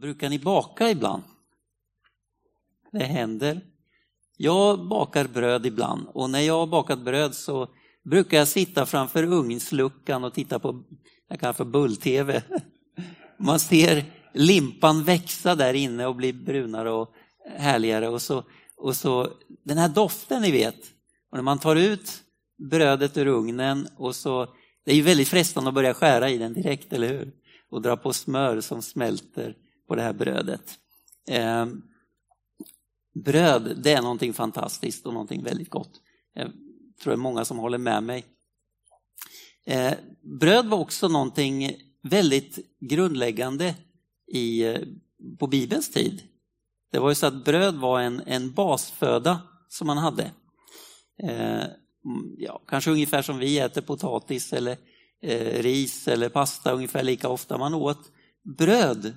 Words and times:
Brukar 0.00 0.28
ni 0.28 0.38
baka 0.38 0.90
ibland? 0.90 1.22
Det 2.92 3.04
händer. 3.04 3.60
Jag 4.36 4.88
bakar 4.88 5.28
bröd 5.28 5.66
ibland 5.66 6.08
och 6.14 6.30
när 6.30 6.40
jag 6.40 6.58
har 6.58 6.66
bakat 6.66 6.98
bröd 6.98 7.34
så 7.34 7.68
brukar 8.04 8.36
jag 8.36 8.48
sitta 8.48 8.86
framför 8.86 9.22
ugnsluckan 9.24 10.24
och 10.24 10.34
titta 10.34 10.58
på, 10.58 10.82
jag 11.28 11.40
kallar 11.40 11.52
för 11.52 11.64
bull-tv. 11.64 12.42
Man 13.38 13.60
ser 13.60 14.04
limpan 14.34 15.04
växa 15.04 15.54
där 15.54 15.74
inne 15.74 16.06
och 16.06 16.16
bli 16.16 16.32
brunare 16.32 16.90
och 16.90 17.14
härligare 17.56 18.08
och 18.08 18.22
så, 18.22 18.44
och 18.76 18.96
så 18.96 19.28
den 19.64 19.78
här 19.78 19.88
doften 19.88 20.42
ni 20.42 20.50
vet, 20.50 20.78
och 21.30 21.38
när 21.38 21.42
man 21.42 21.58
tar 21.58 21.76
ut 21.76 22.22
brödet 22.70 23.16
ur 23.16 23.26
ugnen 23.26 23.88
och 23.96 24.14
så, 24.14 24.46
det 24.84 24.90
är 24.90 24.94
ju 24.94 25.02
väldigt 25.02 25.28
frestande 25.28 25.68
att 25.68 25.74
börja 25.74 25.94
skära 25.94 26.30
i 26.30 26.38
den 26.38 26.52
direkt, 26.52 26.92
eller 26.92 27.08
hur? 27.08 27.32
Och 27.70 27.82
dra 27.82 27.96
på 27.96 28.12
smör 28.12 28.60
som 28.60 28.82
smälter 28.82 29.56
på 29.92 29.96
det 29.96 30.02
här 30.02 30.12
brödet. 30.12 30.78
Eh, 31.28 31.66
bröd, 33.24 33.76
det 33.82 33.92
är 33.92 34.02
någonting 34.02 34.32
fantastiskt 34.32 35.06
och 35.06 35.12
någonting 35.12 35.42
väldigt 35.42 35.70
gott. 35.70 36.00
Jag 36.34 36.52
tror 37.02 37.10
det 37.10 37.14
är 37.14 37.16
många 37.16 37.44
som 37.44 37.58
håller 37.58 37.78
med 37.78 38.02
mig. 38.02 38.24
Eh, 39.66 39.92
bröd 40.40 40.66
var 40.66 40.78
också 40.78 41.08
någonting 41.08 41.76
väldigt 42.02 42.58
grundläggande 42.80 43.74
i, 44.32 44.64
eh, 44.64 44.80
på 45.38 45.46
Bibelns 45.46 45.90
tid. 45.90 46.22
Det 46.92 46.98
var 46.98 47.08
ju 47.08 47.14
så 47.14 47.26
att 47.26 47.44
bröd 47.44 47.74
var 47.74 48.00
en, 48.00 48.22
en 48.26 48.52
basföda 48.52 49.40
som 49.68 49.86
man 49.86 49.98
hade. 49.98 50.30
Eh, 51.22 51.64
ja, 52.38 52.62
kanske 52.66 52.90
ungefär 52.90 53.22
som 53.22 53.38
vi 53.38 53.58
äter 53.58 53.80
potatis 53.80 54.52
eller 54.52 54.76
eh, 55.22 55.62
ris 55.62 56.08
eller 56.08 56.28
pasta 56.28 56.72
ungefär 56.72 57.02
lika 57.02 57.28
ofta. 57.28 57.58
Man 57.58 57.74
åt 57.74 58.10
bröd 58.58 59.16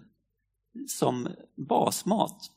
som 0.88 1.28
basmat. 1.56 2.52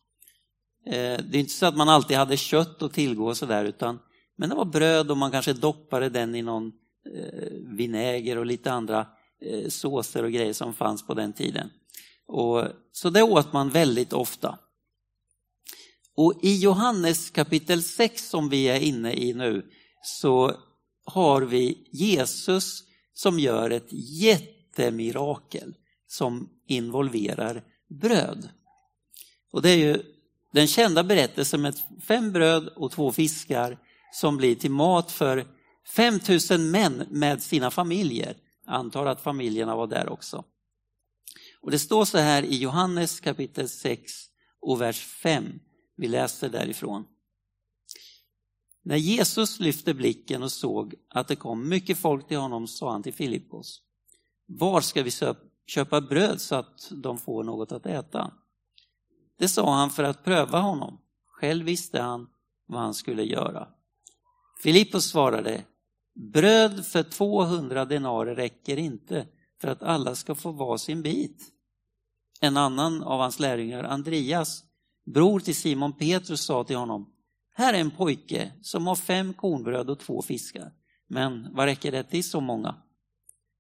Eh, 0.87 0.93
det 1.25 1.37
är 1.37 1.41
inte 1.41 1.53
så 1.53 1.67
att 1.67 1.77
man 1.77 1.89
alltid 1.89 2.17
hade 2.17 2.37
kött 2.37 2.83
att 2.83 2.93
tillgå 2.93 3.27
och 3.27 3.37
sådär 3.37 3.65
utan 3.65 3.99
men 4.39 4.49
det 4.49 4.55
var 4.55 4.65
bröd 4.65 5.11
och 5.11 5.17
man 5.17 5.31
kanske 5.31 5.53
doppade 5.53 6.09
den 6.09 6.35
i 6.35 6.43
någon 6.43 6.73
eh, 7.15 7.51
vinäger 7.77 8.39
och 8.39 8.47
lite 8.47 8.73
andra 8.73 9.07
eh, 9.41 9.69
såser 9.69 10.23
och 10.23 10.33
grejer 10.33 10.53
som 10.53 10.75
fanns 10.75 11.07
på 11.07 11.15
den 11.15 11.33
tiden. 11.33 11.71
Och, 12.27 12.65
så 12.93 13.11
det 13.11 13.23
åt 13.23 13.53
man 13.53 13.71
väldigt 13.71 14.13
ofta. 14.13 14.59
Och 16.17 16.41
i 16.43 16.59
Johannes 16.59 17.31
kapitel 17.31 17.83
6 17.83 18.29
som 18.29 18.49
vi 18.49 18.69
är 18.69 18.81
inne 18.81 19.13
i 19.13 19.35
nu 19.35 19.71
så 20.03 20.53
har 21.05 21.43
vi 21.43 21.89
Jesus 21.93 22.85
som 23.15 23.39
gör 23.39 23.71
ett 23.71 23.89
jättemirakel 24.21 25.75
som 26.07 26.49
involverar 26.67 27.65
bröd. 27.89 28.49
Och 29.51 29.63
det 29.63 29.71
är 29.71 29.77
ju 29.77 30.03
den 30.53 30.67
kända 30.67 31.05
berättelsen 31.05 31.63
med 31.63 31.75
fem 32.03 32.33
bröd 32.33 32.69
och 32.69 32.93
två 32.93 33.13
fiskar 33.13 33.79
som 34.13 34.37
blir 34.37 34.55
till 34.55 34.71
mat 34.71 35.13
för 35.13 35.47
5000 35.95 36.71
män 36.71 37.07
med 37.11 37.43
sina 37.43 37.71
familjer. 37.71 38.37
Jag 38.67 38.75
antar 38.75 39.07
att 39.07 39.21
familjerna 39.21 39.77
var 39.77 39.87
där 39.87 40.09
också. 40.09 40.45
Och 41.61 41.71
Det 41.71 41.79
står 41.79 42.05
så 42.05 42.19
här 42.19 42.43
i 42.43 42.57
Johannes 42.57 43.21
kapitel 43.21 43.69
6 43.69 44.13
och 44.61 44.81
vers 44.81 45.01
5. 45.05 45.61
Vi 45.97 46.09
läser 46.09 46.49
därifrån. 46.49 47.05
När 48.83 48.97
Jesus 48.97 49.61
lyfte 49.61 49.95
blicken 49.95 50.43
och 50.43 50.53
såg 50.53 50.95
att 51.09 51.29
det 51.29 51.37
kom 51.37 51.69
mycket 51.69 51.99
folk 51.99 52.29
till 52.29 52.37
honom 52.37 52.67
sa 52.67 52.93
han 52.93 53.03
till 53.03 53.15
Filippos. 53.15 53.83
Var 54.47 54.81
ska 54.81 55.03
vi 55.03 55.11
köpa 55.69 56.01
bröd 56.01 56.41
så 56.41 56.55
att 56.55 56.89
de 56.91 57.19
får 57.19 57.45
något 57.45 57.73
att 57.73 57.87
äta? 57.87 58.33
Det 59.39 59.49
sa 59.49 59.75
han 59.75 59.91
för 59.91 60.05
att 60.05 60.25
pröva 60.25 60.59
honom. 60.59 61.01
Själv 61.27 61.65
visste 61.65 62.01
han 62.01 62.29
vad 62.67 62.81
han 62.81 62.95
skulle 62.95 63.25
göra. 63.25 63.69
Filippos 64.63 65.05
svarade, 65.05 65.65
bröd 66.33 66.87
för 66.87 67.03
200 67.03 67.85
denarer 67.85 68.35
räcker 68.35 68.77
inte 68.77 69.27
för 69.61 69.69
att 69.69 69.83
alla 69.83 70.15
ska 70.15 70.35
få 70.35 70.53
var 70.53 70.77
sin 70.77 71.03
bit. 71.03 71.53
En 72.41 72.57
annan 72.57 73.03
av 73.03 73.21
hans 73.21 73.39
lärjungar, 73.39 73.85
Andreas, 73.85 74.65
bror 75.07 75.41
till 75.41 75.57
Simon 75.57 75.93
Petrus, 75.93 76.45
sa 76.45 76.65
till 76.65 76.77
honom, 76.77 77.13
här 77.55 77.75
är 77.75 77.79
en 77.79 77.91
pojke 77.91 78.53
som 78.63 78.87
har 78.87 78.97
fem 78.97 79.35
kornbröd 79.35 79.91
och 79.91 79.99
två 79.99 80.23
fiskar. 80.23 80.73
Men 81.09 81.55
vad 81.55 81.65
räcker 81.65 81.93
det 81.93 82.05
till 82.05 82.31
så 82.31 82.41
många? 82.41 82.75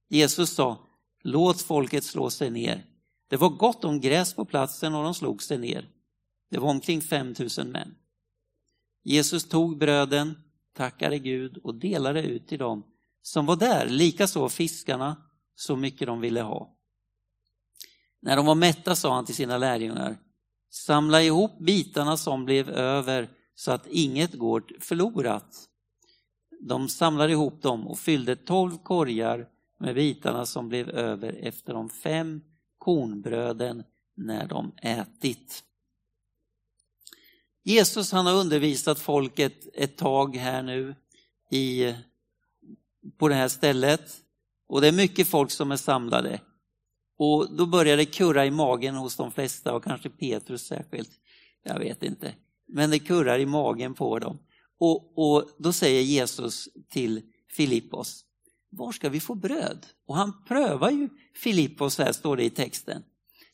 Jesus 0.08 0.54
sa, 0.54 0.87
låt 1.30 1.62
folket 1.62 2.04
slå 2.04 2.30
sig 2.30 2.50
ner. 2.50 2.84
Det 3.28 3.36
var 3.36 3.48
gott 3.48 3.84
om 3.84 4.00
gräs 4.00 4.34
på 4.34 4.44
platsen 4.44 4.94
och 4.94 5.04
de 5.04 5.14
slog 5.14 5.42
sig 5.42 5.58
ner. 5.58 5.88
Det 6.50 6.58
var 6.58 6.70
omkring 6.70 7.00
5000 7.00 7.70
män. 7.70 7.94
Jesus 9.04 9.48
tog 9.48 9.78
bröden, 9.78 10.34
tackade 10.76 11.18
Gud 11.18 11.56
och 11.56 11.74
delade 11.74 12.22
ut 12.22 12.48
till 12.48 12.58
dem 12.58 12.84
som 13.22 13.46
var 13.46 13.56
där, 13.56 13.88
likaså 13.88 14.48
fiskarna, 14.48 15.16
så 15.54 15.76
mycket 15.76 16.06
de 16.06 16.20
ville 16.20 16.42
ha. 16.42 16.76
När 18.20 18.36
de 18.36 18.46
var 18.46 18.54
mätta 18.54 18.96
sa 18.96 19.14
han 19.14 19.24
till 19.24 19.34
sina 19.34 19.58
lärjungar, 19.58 20.18
samla 20.70 21.22
ihop 21.22 21.58
bitarna 21.58 22.16
som 22.16 22.44
blev 22.44 22.70
över 22.70 23.28
så 23.54 23.72
att 23.72 23.86
inget 23.86 24.34
går 24.34 24.64
förlorat. 24.80 25.68
De 26.60 26.88
samlade 26.88 27.32
ihop 27.32 27.62
dem 27.62 27.88
och 27.88 27.98
fyllde 27.98 28.36
tolv 28.36 28.78
korgar 28.78 29.48
med 29.78 29.94
bitarna 29.94 30.46
som 30.46 30.68
blev 30.68 30.90
över 30.90 31.38
efter 31.42 31.74
de 31.74 31.90
fem 31.90 32.40
kornbröden 32.78 33.84
när 34.16 34.46
de 34.46 34.72
ätit. 34.82 35.64
Jesus 37.64 38.12
han 38.12 38.26
har 38.26 38.34
undervisat 38.34 38.98
folket 38.98 39.66
ett 39.74 39.96
tag 39.96 40.36
här 40.36 40.62
nu 40.62 40.94
i, 41.50 41.94
på 43.18 43.28
det 43.28 43.34
här 43.34 43.48
stället 43.48 44.22
och 44.68 44.80
det 44.80 44.88
är 44.88 44.92
mycket 44.92 45.28
folk 45.28 45.50
som 45.50 45.72
är 45.72 45.76
samlade. 45.76 46.40
Och 47.18 47.56
då 47.56 47.66
börjar 47.66 47.96
det 47.96 48.04
kurra 48.04 48.46
i 48.46 48.50
magen 48.50 48.94
hos 48.94 49.16
de 49.16 49.32
flesta 49.32 49.74
och 49.74 49.84
kanske 49.84 50.10
Petrus 50.10 50.66
särskilt. 50.66 51.10
Jag 51.62 51.78
vet 51.78 52.02
inte. 52.02 52.34
Men 52.66 52.90
det 52.90 52.98
kurrar 52.98 53.38
i 53.38 53.46
magen 53.46 53.94
på 53.94 54.18
dem. 54.18 54.38
Och, 54.78 55.18
och 55.18 55.50
då 55.58 55.72
säger 55.72 56.02
Jesus 56.02 56.68
till 56.88 57.22
Filippos, 57.50 58.24
var 58.70 58.92
ska 58.92 59.08
vi 59.08 59.20
få 59.20 59.34
bröd? 59.34 59.86
Och 60.06 60.16
han 60.16 60.44
prövar 60.44 60.90
ju 60.90 61.08
Filippos, 61.34 61.98
här 61.98 62.12
står 62.12 62.36
det 62.36 62.44
i 62.44 62.50
texten. 62.50 63.02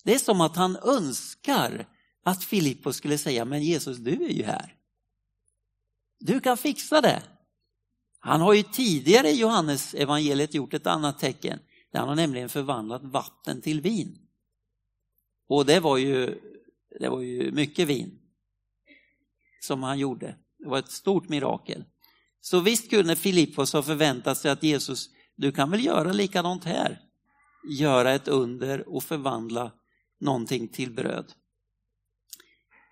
Det 0.04 0.14
är 0.14 0.18
som 0.18 0.40
att 0.40 0.56
han 0.56 0.76
önskar 0.76 1.88
att 2.24 2.44
Filippos 2.44 2.96
skulle 2.96 3.18
säga, 3.18 3.44
men 3.44 3.62
Jesus 3.62 3.98
du 3.98 4.24
är 4.24 4.30
ju 4.30 4.44
här. 4.44 4.74
Du 6.20 6.40
kan 6.40 6.56
fixa 6.56 7.00
det. 7.00 7.22
Han 8.18 8.40
har 8.40 8.52
ju 8.52 8.62
tidigare 8.62 9.28
i 9.28 9.40
Johannes 9.40 9.94
evangeliet 9.94 10.54
gjort 10.54 10.74
ett 10.74 10.86
annat 10.86 11.18
tecken. 11.18 11.58
Där 11.92 12.00
han 12.00 12.08
har 12.08 12.16
nämligen 12.16 12.48
förvandlat 12.48 13.04
vatten 13.04 13.60
till 13.60 13.80
vin. 13.80 14.18
Och 15.48 15.66
det 15.66 15.80
var 15.80 15.96
ju, 15.96 16.40
det 17.00 17.08
var 17.08 17.20
ju 17.20 17.52
mycket 17.52 17.88
vin 17.88 18.18
som 19.60 19.82
han 19.82 19.98
gjorde. 19.98 20.36
Det 20.58 20.68
var 20.68 20.78
ett 20.78 20.90
stort 20.90 21.28
mirakel. 21.28 21.84
Så 22.44 22.60
visst 22.60 22.90
kunde 22.90 23.16
Filippos 23.16 23.72
ha 23.72 23.82
förväntat 23.82 24.38
sig 24.38 24.50
att 24.50 24.62
Jesus, 24.62 25.10
du 25.36 25.52
kan 25.52 25.70
väl 25.70 25.84
göra 25.84 26.12
likadant 26.12 26.64
här? 26.64 27.00
Göra 27.78 28.12
ett 28.12 28.28
under 28.28 28.88
och 28.88 29.04
förvandla 29.04 29.72
någonting 30.20 30.68
till 30.68 30.90
bröd. 30.90 31.32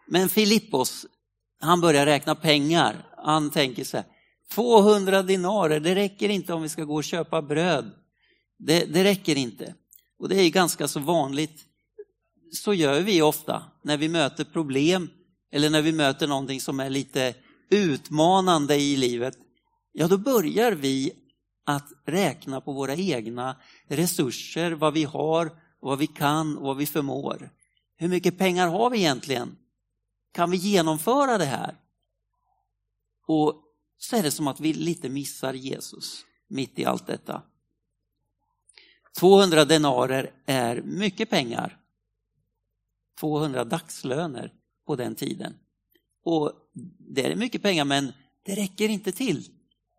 Men 0.06 0.28
Filippos, 0.28 1.06
han 1.60 1.80
börjar 1.80 2.06
räkna 2.06 2.34
pengar. 2.34 3.06
Han 3.16 3.50
tänker 3.50 3.84
så 3.84 3.96
här, 3.96 4.06
200 4.54 5.22
dinarer, 5.22 5.80
det 5.80 5.94
räcker 5.94 6.28
inte 6.28 6.52
om 6.54 6.62
vi 6.62 6.68
ska 6.68 6.84
gå 6.84 6.94
och 6.94 7.04
köpa 7.04 7.42
bröd. 7.42 7.90
Det, 8.58 8.84
det 8.84 9.04
räcker 9.04 9.36
inte. 9.36 9.74
Och 10.18 10.28
det 10.28 10.40
är 10.40 10.50
ganska 10.50 10.88
så 10.88 11.00
vanligt. 11.00 11.64
Så 12.52 12.74
gör 12.74 13.00
vi 13.00 13.22
ofta 13.22 13.62
när 13.82 13.96
vi 13.96 14.08
möter 14.08 14.44
problem 14.44 15.10
eller 15.50 15.70
när 15.70 15.82
vi 15.82 15.92
möter 15.92 16.26
någonting 16.26 16.60
som 16.60 16.80
är 16.80 16.90
lite 16.90 17.34
utmanande 17.70 18.76
i 18.76 18.96
livet. 18.96 19.38
Ja, 19.92 20.08
då 20.08 20.18
börjar 20.18 20.72
vi 20.72 21.12
att 21.64 21.92
räkna 22.04 22.60
på 22.60 22.72
våra 22.72 22.94
egna 22.94 23.56
resurser, 23.88 24.72
vad 24.72 24.94
vi 24.94 25.04
har, 25.04 25.50
vad 25.80 25.98
vi 25.98 26.06
kan 26.06 26.58
och 26.58 26.64
vad 26.64 26.76
vi 26.76 26.86
förmår. 26.86 27.50
Hur 27.96 28.08
mycket 28.08 28.38
pengar 28.38 28.68
har 28.68 28.90
vi 28.90 28.98
egentligen? 28.98 29.56
Kan 30.32 30.50
vi 30.50 30.56
genomföra 30.56 31.38
det 31.38 31.44
här? 31.44 31.76
Och 33.26 33.62
så 33.98 34.16
är 34.16 34.22
det 34.22 34.30
som 34.30 34.48
att 34.48 34.60
vi 34.60 34.72
lite 34.72 35.08
missar 35.08 35.54
Jesus 35.54 36.24
mitt 36.48 36.78
i 36.78 36.84
allt 36.84 37.06
detta. 37.06 37.42
200 39.18 39.64
denarer 39.64 40.32
är 40.46 40.82
mycket 40.82 41.30
pengar. 41.30 41.78
200 43.20 43.64
dagslöner 43.64 44.52
på 44.86 44.96
den 44.96 45.14
tiden. 45.14 45.54
Och 46.22 46.52
Det 46.98 47.26
är 47.26 47.36
mycket 47.36 47.62
pengar 47.62 47.84
men 47.84 48.12
det 48.42 48.54
räcker 48.54 48.88
inte 48.88 49.12
till. 49.12 49.48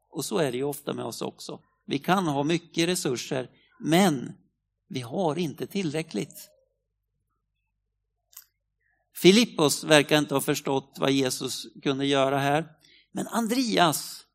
Och 0.10 0.26
så 0.26 0.38
är 0.38 0.52
det 0.52 0.58
ju 0.58 0.64
ofta 0.64 0.94
med 0.94 1.06
oss 1.06 1.22
också. 1.22 1.60
Vi 1.86 2.00
kan 2.00 2.28
ha 2.28 2.44
mycket 2.44 2.88
resurser 2.88 3.50
men 3.80 4.34
vi 4.88 5.02
har 5.02 5.38
inte 5.38 5.68
tillräckligt. 5.68 6.50
Filippos 9.16 9.84
verkar 9.84 10.18
inte 10.18 10.34
ha 10.34 10.42
förstått 10.42 10.96
vad 11.00 11.12
Jesus 11.12 11.68
kunde 11.84 12.06
göra 12.06 12.40
här. 12.40 12.66
Men 13.12 13.28
Andreas, 13.28 14.26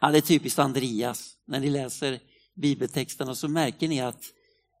ja 0.00 0.10
det 0.10 0.18
är 0.18 0.22
typiskt 0.22 0.58
Andreas, 0.58 1.36
när 1.44 1.60
ni 1.60 1.70
läser 1.70 2.20
bibeltexterna 2.54 3.34
så 3.34 3.48
märker 3.48 3.88
ni 3.88 4.00
att 4.00 4.24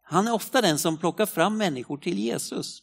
han 0.02 0.26
är 0.26 0.32
ofta 0.32 0.60
den 0.60 0.78
som 0.78 0.98
plockar 0.98 1.26
fram 1.26 1.56
människor 1.56 1.98
till 1.98 2.18
Jesus. 2.18 2.82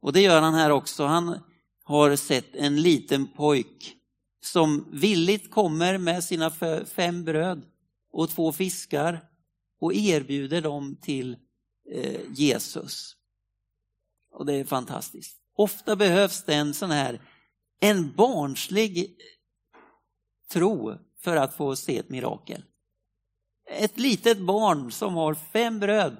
Och 0.00 0.12
det 0.12 0.20
gör 0.20 0.40
han 0.40 0.54
här 0.54 0.70
också. 0.70 1.04
Han 1.04 1.40
har 1.88 2.16
sett 2.16 2.54
en 2.54 2.82
liten 2.82 3.26
pojk 3.26 3.96
som 4.40 4.88
villigt 4.92 5.50
kommer 5.50 5.98
med 5.98 6.24
sina 6.24 6.50
fem 6.84 7.24
bröd 7.24 7.62
och 8.12 8.30
två 8.30 8.52
fiskar 8.52 9.20
och 9.80 9.94
erbjuder 9.94 10.60
dem 10.60 10.96
till 11.02 11.36
eh, 11.92 12.20
Jesus. 12.34 13.16
Och 14.30 14.46
det 14.46 14.54
är 14.54 14.64
fantastiskt. 14.64 15.40
Ofta 15.56 15.96
behövs 15.96 16.44
det 16.44 16.54
en 16.54 16.74
sån 16.74 16.90
här, 16.90 17.20
en 17.80 18.14
barnslig 18.14 19.16
tro 20.52 20.94
för 21.20 21.36
att 21.36 21.54
få 21.54 21.76
se 21.76 21.98
ett 21.98 22.08
mirakel. 22.08 22.64
Ett 23.70 23.98
litet 23.98 24.38
barn 24.38 24.92
som 24.92 25.14
har 25.14 25.34
fem 25.34 25.78
bröd. 25.78 26.16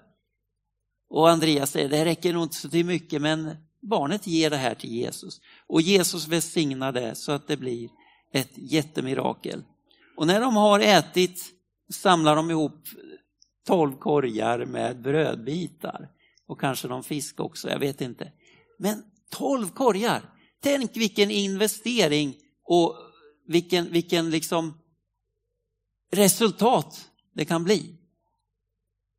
Och 1.09 1.31
Andreas 1.31 1.71
säger, 1.71 1.89
det 1.89 2.05
räcker 2.05 2.33
nog 2.33 2.43
inte 2.43 2.57
så 2.57 2.69
till 2.69 2.87
mycket, 2.87 3.23
men 3.23 3.68
barnet 3.81 4.27
ger 4.27 4.51
det 4.51 4.57
här 4.57 4.75
till 4.75 4.93
Jesus. 4.93 5.41
Och 5.67 5.81
Jesus 5.81 6.29
välsignar 6.29 6.93
det 6.93 7.15
så 7.15 7.33
att 7.33 7.49
det 7.49 7.57
blir 7.57 7.89
ett 8.33 8.53
jättemirakel. 8.55 9.63
Och 10.17 10.27
när 10.27 10.41
de 10.41 10.57
har 10.57 10.81
ätit 10.81 11.55
samlar 11.91 12.37
de 12.37 12.51
ihop 12.51 12.89
tolv 13.67 13.97
korgar 13.97 14.65
med 14.65 15.03
brödbitar. 15.03 16.09
Och 16.47 16.61
kanske 16.61 16.89
någon 16.89 17.05
fisk 17.05 17.41
också, 17.41 17.71
jag 17.71 17.79
vet 17.79 18.01
inte. 18.01 18.33
Men 18.79 19.03
tolv 19.31 19.69
korgar! 19.69 20.35
Tänk 20.61 20.97
vilken 20.97 21.31
investering 21.31 22.37
och 22.65 22.97
vilken, 23.47 23.93
vilken 23.93 24.31
liksom 24.31 24.79
resultat 26.13 27.11
det 27.35 27.45
kan 27.45 27.65
bli. 27.65 27.99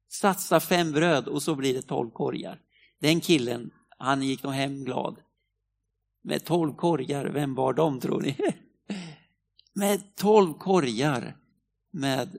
Satsa 0.09 0.59
fem 0.59 0.91
bröd 0.91 1.27
och 1.27 1.43
så 1.43 1.55
blir 1.55 1.73
det 1.73 1.81
tolv 1.81 2.09
korgar. 2.09 2.61
Den 2.99 3.21
killen, 3.21 3.71
han 3.99 4.23
gick 4.23 4.43
nog 4.43 4.53
hem 4.53 4.83
glad. 4.85 5.21
Med 6.21 6.45
tolv 6.45 6.75
korgar, 6.75 7.25
vem 7.25 7.55
var 7.55 7.73
de 7.73 7.99
tror 7.99 8.21
ni? 8.21 8.37
med 9.73 10.15
tolv 10.15 10.53
korgar 10.53 11.37
med 11.91 12.37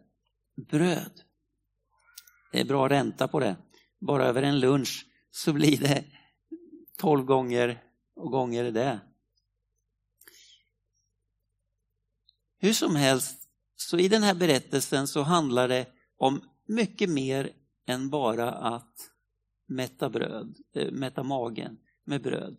bröd. 0.70 1.22
Det 2.52 2.60
är 2.60 2.64
bra 2.64 2.88
ränta 2.88 3.28
på 3.28 3.40
det. 3.40 3.56
Bara 4.00 4.24
över 4.24 4.42
en 4.42 4.60
lunch 4.60 5.06
så 5.30 5.52
blir 5.52 5.78
det 5.78 6.04
tolv 6.98 7.24
gånger 7.24 7.82
och 8.14 8.30
gånger 8.30 8.64
det. 8.64 9.00
Hur 12.58 12.72
som 12.72 12.96
helst, 12.96 13.48
så 13.76 13.98
i 13.98 14.08
den 14.08 14.22
här 14.22 14.34
berättelsen 14.34 15.08
så 15.08 15.22
handlar 15.22 15.68
det 15.68 15.86
om 16.16 16.40
mycket 16.66 17.10
mer 17.10 17.52
än 17.86 18.10
bara 18.10 18.52
att 18.52 19.09
mätta, 19.70 20.10
bröd, 20.10 20.56
eh, 20.74 20.92
mätta 20.92 21.22
magen 21.22 21.78
med 22.04 22.22
bröd 22.22 22.56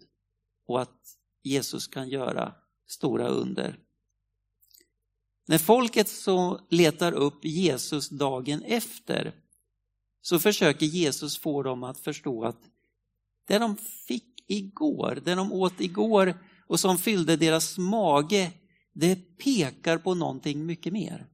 och 0.68 0.82
att 0.82 1.18
Jesus 1.44 1.88
kan 1.88 2.10
göra 2.10 2.56
stora 2.88 3.28
under. 3.28 3.80
När 5.48 5.58
folket 5.58 6.08
så 6.08 6.60
letar 6.70 7.12
upp 7.12 7.46
Jesus 7.46 8.10
dagen 8.10 8.64
efter 8.64 9.36
så 10.22 10.40
försöker 10.40 10.86
Jesus 10.86 11.38
få 11.38 11.64
dem 11.64 11.84
att 11.84 12.00
förstå 12.00 12.44
att 12.44 12.62
det 13.48 13.60
de 13.60 13.78
fick 13.78 14.44
igår, 14.48 15.22
det 15.26 15.36
de 15.36 15.54
åt 15.54 15.82
igår 15.82 16.44
och 16.68 16.80
som 16.80 16.98
fyllde 16.98 17.36
deras 17.36 17.78
mage, 17.78 18.52
det 18.94 19.38
pekar 19.38 19.98
på 19.98 20.14
någonting 20.14 20.66
mycket 20.66 20.94
mer. 20.94 21.28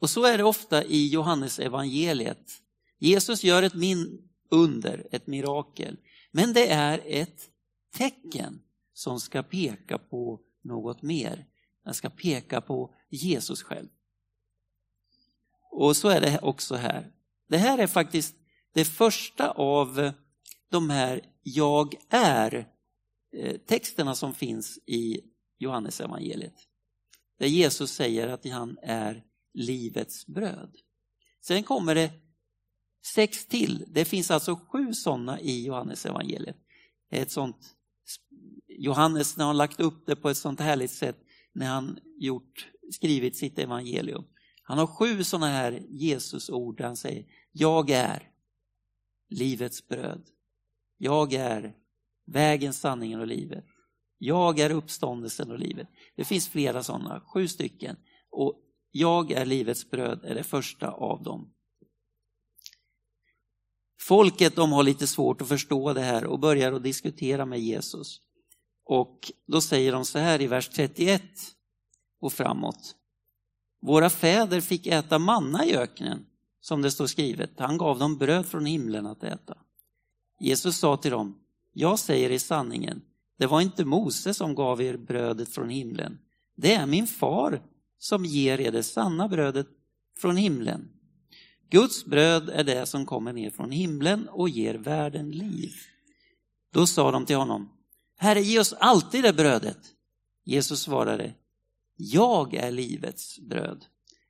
Och 0.00 0.10
så 0.10 0.24
är 0.24 0.38
det 0.38 0.44
ofta 0.44 0.84
i 0.84 1.08
Johannes 1.08 1.58
evangeliet. 1.58 2.62
Jesus 3.00 3.44
gör 3.44 3.62
ett 3.62 3.74
min 3.74 4.28
under, 4.50 5.08
ett 5.10 5.26
mirakel, 5.26 5.96
men 6.30 6.52
det 6.52 6.70
är 6.70 7.02
ett 7.06 7.50
tecken 7.96 8.62
som 8.92 9.20
ska 9.20 9.42
peka 9.42 9.98
på 9.98 10.40
något 10.62 11.02
mer. 11.02 11.46
Den 11.84 11.94
ska 11.94 12.10
peka 12.10 12.60
på 12.60 12.94
Jesus 13.08 13.62
själv. 13.62 13.88
Och 15.70 15.96
så 15.96 16.08
är 16.08 16.20
det 16.20 16.38
också 16.42 16.74
här. 16.74 17.12
Det 17.48 17.58
här 17.58 17.78
är 17.78 17.86
faktiskt 17.86 18.36
det 18.74 18.84
första 18.84 19.50
av 19.50 20.12
de 20.70 20.90
här 20.90 21.20
jag 21.42 21.94
är' 22.10 22.68
eh, 23.32 23.56
texterna 23.56 24.14
som 24.14 24.34
finns 24.34 24.78
i 24.86 25.20
Johannes 25.58 26.00
evangeliet. 26.00 26.54
Där 27.38 27.46
Jesus 27.46 27.90
säger 27.90 28.28
att 28.28 28.48
han 28.48 28.78
är 28.82 29.24
livets 29.54 30.26
bröd. 30.26 30.76
Sen 31.40 31.62
kommer 31.62 31.94
det 31.94 32.10
sex 33.06 33.46
till. 33.46 33.84
Det 33.88 34.04
finns 34.04 34.30
alltså 34.30 34.56
sju 34.68 34.92
sådana 34.92 35.40
i 35.40 35.66
Johannes 35.66 36.06
evangeliet. 36.06 36.56
Ett 37.10 37.30
sånt, 37.30 37.56
Johannes 38.68 39.36
när 39.36 39.44
han 39.44 39.56
lagt 39.56 39.80
upp 39.80 40.06
det 40.06 40.16
på 40.16 40.30
ett 40.30 40.36
sånt 40.36 40.60
härligt 40.60 40.90
sätt 40.90 41.16
när 41.52 41.66
han 41.66 41.98
gjort, 42.18 42.70
skrivit 42.90 43.36
sitt 43.36 43.58
evangelium. 43.58 44.24
Han 44.62 44.78
har 44.78 44.86
sju 44.86 45.24
sådana 45.24 45.46
här 45.46 45.82
Jesusord 45.88 46.76
där 46.76 46.84
han 46.84 46.96
säger 46.96 47.26
Jag 47.52 47.90
är 47.90 48.30
livets 49.28 49.88
bröd. 49.88 50.22
Jag 50.98 51.32
är 51.32 51.74
vägen, 52.26 52.72
sanningen 52.72 53.20
och 53.20 53.26
livet. 53.26 53.64
Jag 54.18 54.58
är 54.58 54.70
uppståndelsen 54.70 55.50
och 55.50 55.58
livet. 55.58 55.88
Det 56.16 56.24
finns 56.24 56.48
flera 56.48 56.82
sådana, 56.82 57.20
sju 57.20 57.48
stycken. 57.48 57.96
Och 58.30 58.60
jag 58.90 59.32
är 59.32 59.46
livets 59.46 59.90
bröd 59.90 60.24
är 60.24 60.34
det 60.34 60.42
första 60.42 60.90
av 60.90 61.22
dem. 61.22 61.52
Folket 64.00 64.56
de 64.56 64.72
har 64.72 64.82
lite 64.82 65.06
svårt 65.06 65.40
att 65.40 65.48
förstå 65.48 65.92
det 65.92 66.00
här 66.00 66.24
och 66.24 66.38
börjar 66.38 66.72
att 66.72 66.82
diskutera 66.82 67.46
med 67.46 67.60
Jesus. 67.60 68.20
Och 68.84 69.32
då 69.46 69.60
säger 69.60 69.92
de 69.92 70.04
så 70.04 70.18
här 70.18 70.40
i 70.40 70.46
vers 70.46 70.68
31 70.68 71.22
och 72.20 72.32
framåt. 72.32 72.94
Våra 73.82 74.10
fäder 74.10 74.60
fick 74.60 74.86
äta 74.86 75.18
manna 75.18 75.64
i 75.64 75.76
öknen, 75.76 76.26
som 76.60 76.82
det 76.82 76.90
står 76.90 77.06
skrivet. 77.06 77.50
Han 77.58 77.78
gav 77.78 77.98
dem 77.98 78.18
bröd 78.18 78.46
från 78.46 78.66
himlen 78.66 79.06
att 79.06 79.24
äta. 79.24 79.56
Jesus 80.40 80.76
sa 80.76 80.96
till 80.96 81.10
dem, 81.10 81.38
jag 81.72 81.98
säger 81.98 82.30
i 82.30 82.38
sanningen, 82.38 83.02
det 83.38 83.46
var 83.46 83.60
inte 83.60 83.84
Mose 83.84 84.34
som 84.34 84.54
gav 84.54 84.82
er 84.82 84.96
brödet 84.96 85.48
från 85.48 85.68
himlen. 85.68 86.18
Det 86.56 86.74
är 86.74 86.86
min 86.86 87.06
far 87.06 87.62
som 87.98 88.24
ger 88.24 88.60
er 88.60 88.72
det 88.72 88.82
sanna 88.82 89.28
brödet 89.28 89.66
från 90.18 90.36
himlen. 90.36 90.88
Guds 91.70 92.04
bröd 92.04 92.48
är 92.48 92.64
det 92.64 92.86
som 92.86 93.06
kommer 93.06 93.32
ner 93.32 93.50
från 93.50 93.70
himlen 93.70 94.28
och 94.28 94.48
ger 94.48 94.74
världen 94.74 95.30
liv. 95.30 95.74
Då 96.72 96.86
sa 96.86 97.10
de 97.10 97.26
till 97.26 97.36
honom, 97.36 97.68
Herre 98.16 98.40
ge 98.40 98.58
oss 98.58 98.72
alltid 98.72 99.22
det 99.22 99.32
brödet. 99.32 99.78
Jesus 100.44 100.80
svarade, 100.80 101.34
jag 101.96 102.54
är 102.54 102.70
livets 102.70 103.38
bröd. 103.38 103.84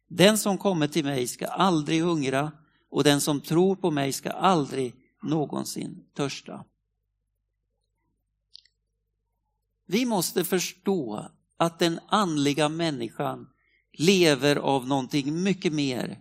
Den 0.08 0.38
som 0.38 0.58
kommer 0.58 0.88
till 0.88 1.04
mig 1.04 1.26
ska 1.26 1.46
aldrig 1.46 2.02
hungra 2.02 2.52
och 2.90 3.04
den 3.04 3.20
som 3.20 3.40
tror 3.40 3.76
på 3.76 3.90
mig 3.90 4.12
ska 4.12 4.30
aldrig 4.30 4.94
någonsin 5.22 6.04
törsta. 6.14 6.64
Vi 9.86 10.04
måste 10.04 10.44
förstå 10.44 11.30
att 11.56 11.78
den 11.78 12.00
andliga 12.08 12.68
människan 12.68 13.48
lever 13.92 14.56
av 14.56 14.86
någonting 14.86 15.42
mycket 15.42 15.72
mer. 15.72 16.20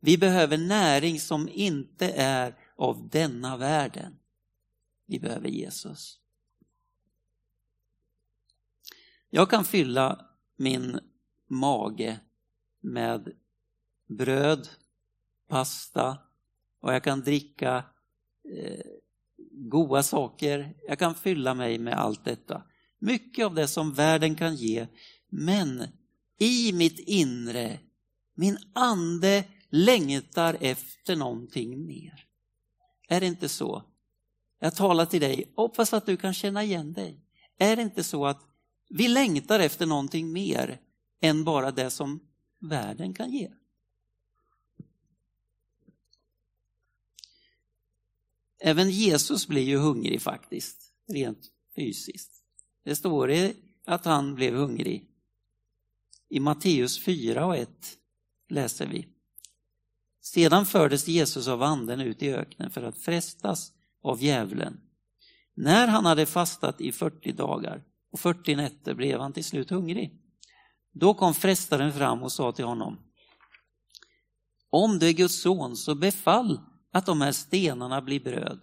Vi 0.00 0.18
behöver 0.18 0.58
näring 0.58 1.20
som 1.20 1.48
inte 1.48 2.10
är 2.10 2.54
av 2.76 3.08
denna 3.08 3.56
världen. 3.56 4.18
Vi 5.06 5.20
behöver 5.20 5.48
Jesus. 5.48 6.18
Jag 9.30 9.50
kan 9.50 9.64
fylla 9.64 10.26
min 10.56 11.00
mage 11.46 12.20
med 12.80 13.32
bröd, 14.06 14.68
pasta 15.48 16.18
och 16.80 16.94
jag 16.94 17.04
kan 17.04 17.20
dricka 17.20 17.84
eh, 18.44 18.84
goda 19.50 20.02
saker. 20.02 20.74
Jag 20.88 20.98
kan 20.98 21.14
fylla 21.14 21.54
mig 21.54 21.78
med 21.78 21.94
allt 21.94 22.24
detta. 22.24 22.62
Mycket 22.98 23.46
av 23.46 23.54
det 23.54 23.68
som 23.68 23.94
världen 23.94 24.34
kan 24.34 24.54
ge. 24.54 24.86
Men 25.28 25.84
i 26.38 26.72
mitt 26.72 26.98
inre, 26.98 27.78
min 28.34 28.58
ande 28.72 29.44
längtar 29.70 30.56
efter 30.60 31.16
någonting 31.16 31.86
mer. 31.86 32.24
Är 33.08 33.20
det 33.20 33.26
inte 33.26 33.48
så? 33.48 33.82
Jag 34.58 34.74
talar 34.74 35.06
till 35.06 35.20
dig, 35.20 35.52
hoppas 35.56 35.92
att 35.92 36.06
du 36.06 36.16
kan 36.16 36.34
känna 36.34 36.64
igen 36.64 36.92
dig. 36.92 37.20
Är 37.58 37.76
det 37.76 37.82
inte 37.82 38.04
så 38.04 38.26
att 38.26 38.44
vi 38.88 39.08
längtar 39.08 39.60
efter 39.60 39.86
någonting 39.86 40.32
mer 40.32 40.80
än 41.20 41.44
bara 41.44 41.70
det 41.70 41.90
som 41.90 42.20
världen 42.58 43.14
kan 43.14 43.30
ge. 43.30 43.50
Även 48.60 48.90
Jesus 48.90 49.48
blir 49.48 49.62
ju 49.62 49.76
hungrig 49.76 50.22
faktiskt, 50.22 50.92
rent 51.06 51.52
fysiskt. 51.76 52.44
Det 52.84 52.96
står 52.96 53.28
det 53.28 53.56
att 53.84 54.04
han 54.04 54.34
blev 54.34 54.54
hungrig. 54.54 55.04
I 56.28 56.40
Matteus 56.40 57.04
4 57.04 57.46
och 57.46 57.56
1 57.56 57.98
läser 58.48 58.86
vi. 58.86 59.08
Sedan 60.34 60.66
fördes 60.66 61.08
Jesus 61.08 61.48
av 61.48 61.62
anden 61.62 62.00
ut 62.00 62.22
i 62.22 62.32
öknen 62.32 62.70
för 62.70 62.82
att 62.82 62.98
frestas 62.98 63.72
av 64.02 64.22
djävulen. 64.22 64.80
När 65.54 65.86
han 65.86 66.06
hade 66.06 66.26
fastat 66.26 66.80
i 66.80 66.92
40 66.92 67.32
dagar 67.32 67.84
och 68.12 68.20
40 68.20 68.56
nätter 68.56 68.94
blev 68.94 69.20
han 69.20 69.32
till 69.32 69.44
slut 69.44 69.70
hungrig. 69.70 70.22
Då 70.92 71.14
kom 71.14 71.34
frestaren 71.34 71.92
fram 71.92 72.22
och 72.22 72.32
sa 72.32 72.52
till 72.52 72.64
honom 72.64 72.98
Om 74.70 74.98
du 74.98 75.08
är 75.08 75.12
Guds 75.12 75.42
son 75.42 75.76
så 75.76 75.94
befall 75.94 76.60
att 76.92 77.06
de 77.06 77.20
här 77.20 77.32
stenarna 77.32 78.02
blir 78.02 78.20
bröd. 78.20 78.60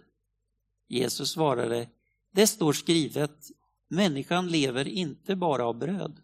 Jesus 0.88 1.30
svarade 1.30 1.88
Det 2.32 2.46
står 2.46 2.72
skrivet 2.72 3.36
Människan 3.88 4.48
lever 4.48 4.88
inte 4.88 5.36
bara 5.36 5.66
av 5.66 5.78
bröd 5.78 6.20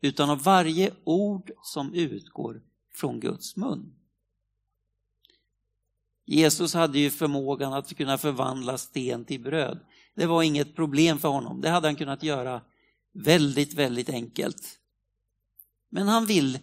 utan 0.00 0.30
av 0.30 0.42
varje 0.42 0.92
ord 1.04 1.50
som 1.62 1.94
utgår 1.94 2.62
från 2.94 3.20
Guds 3.20 3.56
mun. 3.56 3.99
Jesus 6.24 6.74
hade 6.74 6.98
ju 6.98 7.10
förmågan 7.10 7.72
att 7.72 7.96
kunna 7.96 8.18
förvandla 8.18 8.78
sten 8.78 9.24
till 9.24 9.40
bröd. 9.40 9.80
Det 10.14 10.26
var 10.26 10.42
inget 10.42 10.76
problem 10.76 11.18
för 11.18 11.28
honom. 11.28 11.60
Det 11.60 11.68
hade 11.68 11.88
han 11.88 11.96
kunnat 11.96 12.22
göra 12.22 12.62
väldigt, 13.12 13.74
väldigt 13.74 14.08
enkelt. 14.08 14.78
Men 15.88 16.08
han 16.08 16.26
vill 16.26 16.58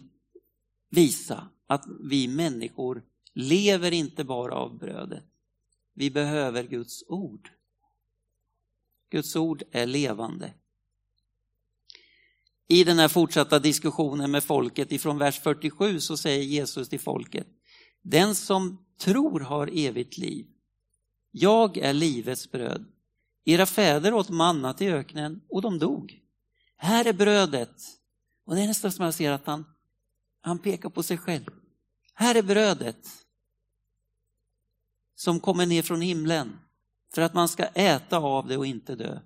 visa 0.90 1.48
att 1.66 1.84
vi 2.00 2.28
människor 2.28 3.02
lever 3.34 3.92
inte 3.92 4.24
bara 4.24 4.54
av 4.54 4.78
brödet. 4.78 5.24
Vi 5.94 6.10
behöver 6.10 6.64
Guds 6.64 7.04
ord. 7.08 7.50
Guds 9.10 9.36
ord 9.36 9.62
är 9.72 9.86
levande. 9.86 10.52
I 12.68 12.84
den 12.84 12.98
här 12.98 13.08
fortsatta 13.08 13.58
diskussionen 13.58 14.30
med 14.30 14.44
folket 14.44 14.92
ifrån 14.92 15.18
vers 15.18 15.40
47 15.40 16.00
så 16.00 16.16
säger 16.16 16.42
Jesus 16.42 16.88
till 16.88 17.00
folket 17.00 17.46
Den 18.02 18.34
som 18.34 18.84
tror 18.98 19.40
har 19.40 19.70
evigt 19.72 20.18
liv. 20.18 20.46
Jag 21.30 21.76
är 21.76 21.92
livets 21.92 22.50
bröd. 22.50 22.84
Era 23.44 23.66
fäder 23.66 24.14
åt 24.14 24.28
mannat 24.28 24.82
i 24.82 24.88
öknen 24.88 25.40
och 25.48 25.62
de 25.62 25.78
dog. 25.78 26.20
Här 26.76 27.04
är 27.04 27.12
brödet. 27.12 27.82
Och 28.44 28.54
det 28.54 28.62
är 28.62 28.66
nästan 28.66 28.92
som 28.92 29.04
jag 29.04 29.14
ser 29.14 29.32
att 29.32 29.46
han, 29.46 29.64
han 30.40 30.58
pekar 30.58 30.88
på 30.88 31.02
sig 31.02 31.18
själv. 31.18 31.50
Här 32.14 32.34
är 32.34 32.42
brödet 32.42 33.08
som 35.14 35.40
kommer 35.40 35.66
ner 35.66 35.82
från 35.82 36.00
himlen 36.00 36.58
för 37.14 37.22
att 37.22 37.34
man 37.34 37.48
ska 37.48 37.64
äta 37.64 38.18
av 38.18 38.48
det 38.48 38.56
och 38.56 38.66
inte 38.66 38.94
dö. 38.94 39.18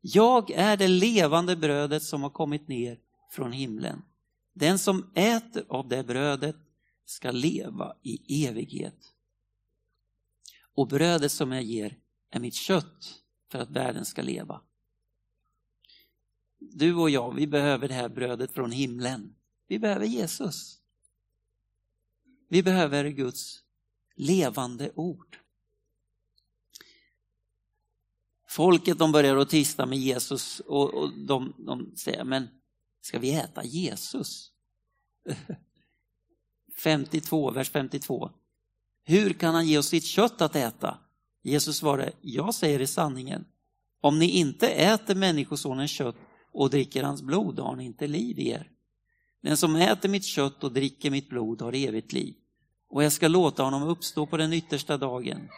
Jag 0.00 0.50
är 0.50 0.76
det 0.76 0.88
levande 0.88 1.56
brödet 1.56 2.02
som 2.02 2.22
har 2.22 2.30
kommit 2.30 2.68
ner 2.68 2.98
från 3.30 3.52
himlen. 3.52 4.02
Den 4.52 4.78
som 4.78 5.10
äter 5.14 5.64
av 5.68 5.88
det 5.88 6.02
brödet 6.02 6.56
ska 7.10 7.30
leva 7.30 7.96
i 8.02 8.46
evighet. 8.46 9.14
Och 10.74 10.88
brödet 10.88 11.32
som 11.32 11.52
jag 11.52 11.62
ger 11.62 11.98
är 12.30 12.40
mitt 12.40 12.54
kött 12.54 13.22
för 13.48 13.58
att 13.58 13.70
världen 13.70 14.04
ska 14.04 14.22
leva. 14.22 14.60
Du 16.58 16.94
och 16.94 17.10
jag, 17.10 17.34
vi 17.34 17.46
behöver 17.46 17.88
det 17.88 17.94
här 17.94 18.08
brödet 18.08 18.52
från 18.52 18.72
himlen. 18.72 19.34
Vi 19.66 19.78
behöver 19.78 20.06
Jesus. 20.06 20.80
Vi 22.48 22.62
behöver 22.62 23.08
Guds 23.08 23.64
levande 24.14 24.92
ord. 24.94 25.38
Folket 28.48 28.98
de 28.98 29.12
börjar 29.12 29.36
att 29.36 29.50
tista 29.50 29.86
med 29.86 29.98
Jesus 29.98 30.60
och, 30.60 30.94
och 30.94 31.18
de, 31.18 31.54
de 31.58 31.96
säger, 31.96 32.24
men 32.24 32.48
ska 33.00 33.18
vi 33.18 33.34
äta 33.34 33.64
Jesus? 33.64 34.52
52, 36.82 37.50
vers 37.50 37.70
52. 37.70 38.30
Hur 39.04 39.32
kan 39.32 39.54
han 39.54 39.66
ge 39.66 39.78
oss 39.78 39.88
sitt 39.88 40.04
kött 40.04 40.40
att 40.40 40.56
äta? 40.56 40.98
Jesus 41.42 41.76
svarade, 41.76 42.12
jag 42.20 42.54
säger 42.54 42.80
i 42.80 42.86
sanningen, 42.86 43.44
om 44.00 44.18
ni 44.18 44.30
inte 44.30 44.68
äter 44.68 45.14
Människosonens 45.14 45.90
kött 45.90 46.16
och 46.52 46.70
dricker 46.70 47.02
hans 47.02 47.22
blod 47.22 47.58
har 47.58 47.76
ni 47.76 47.84
inte 47.84 48.06
liv 48.06 48.38
i 48.38 48.48
er. 48.48 48.70
Den 49.42 49.56
som 49.56 49.76
äter 49.76 50.08
mitt 50.08 50.24
kött 50.24 50.64
och 50.64 50.72
dricker 50.72 51.10
mitt 51.10 51.28
blod 51.28 51.62
har 51.62 51.72
evigt 51.72 52.12
liv 52.12 52.34
och 52.90 53.04
jag 53.04 53.12
ska 53.12 53.28
låta 53.28 53.62
honom 53.62 53.82
uppstå 53.82 54.26
på 54.26 54.36
den 54.36 54.52
yttersta 54.52 54.96
dagen. 54.96 55.48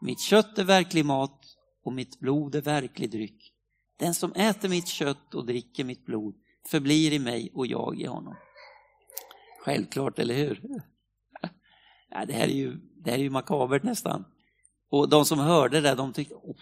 Mitt 0.00 0.20
kött 0.20 0.58
är 0.58 0.64
verklig 0.64 1.04
mat 1.04 1.40
och 1.84 1.92
mitt 1.92 2.20
blod 2.20 2.54
är 2.54 2.60
verklig 2.60 3.10
dryck. 3.10 3.52
Den 3.98 4.14
som 4.14 4.32
äter 4.32 4.68
mitt 4.68 4.88
kött 4.88 5.34
och 5.34 5.46
dricker 5.46 5.84
mitt 5.84 6.06
blod 6.06 6.34
förblir 6.68 7.12
i 7.12 7.18
mig 7.18 7.50
och 7.54 7.66
jag 7.66 8.00
i 8.00 8.06
honom. 8.06 8.34
Självklart, 9.66 10.18
eller 10.18 10.34
hur? 10.34 10.62
Ja, 12.10 12.24
det, 12.24 12.32
här 12.32 12.48
är 12.48 12.52
ju, 12.52 12.76
det 13.04 13.10
här 13.10 13.18
är 13.18 13.22
ju 13.22 13.30
makabert 13.30 13.82
nästan. 13.82 14.24
Och 14.90 15.08
de 15.08 15.24
som 15.24 15.38
hörde 15.38 15.80
det, 15.80 15.94
de 15.94 16.12
tyckte, 16.12 16.34
oh, 16.34 16.56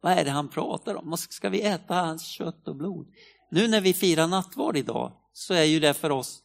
vad 0.00 0.12
är 0.12 0.24
det 0.24 0.30
han 0.30 0.48
pratar 0.48 0.94
om? 0.94 1.16
Ska 1.16 1.48
vi 1.48 1.62
äta 1.62 1.94
hans 1.94 2.26
kött 2.26 2.68
och 2.68 2.76
blod? 2.76 3.08
Nu 3.50 3.68
när 3.68 3.80
vi 3.80 3.92
firar 3.92 4.26
nattvard 4.26 4.76
idag 4.76 5.12
så 5.32 5.54
är 5.54 5.62
ju 5.62 5.80
det 5.80 5.94
för 5.94 6.10
oss, 6.10 6.42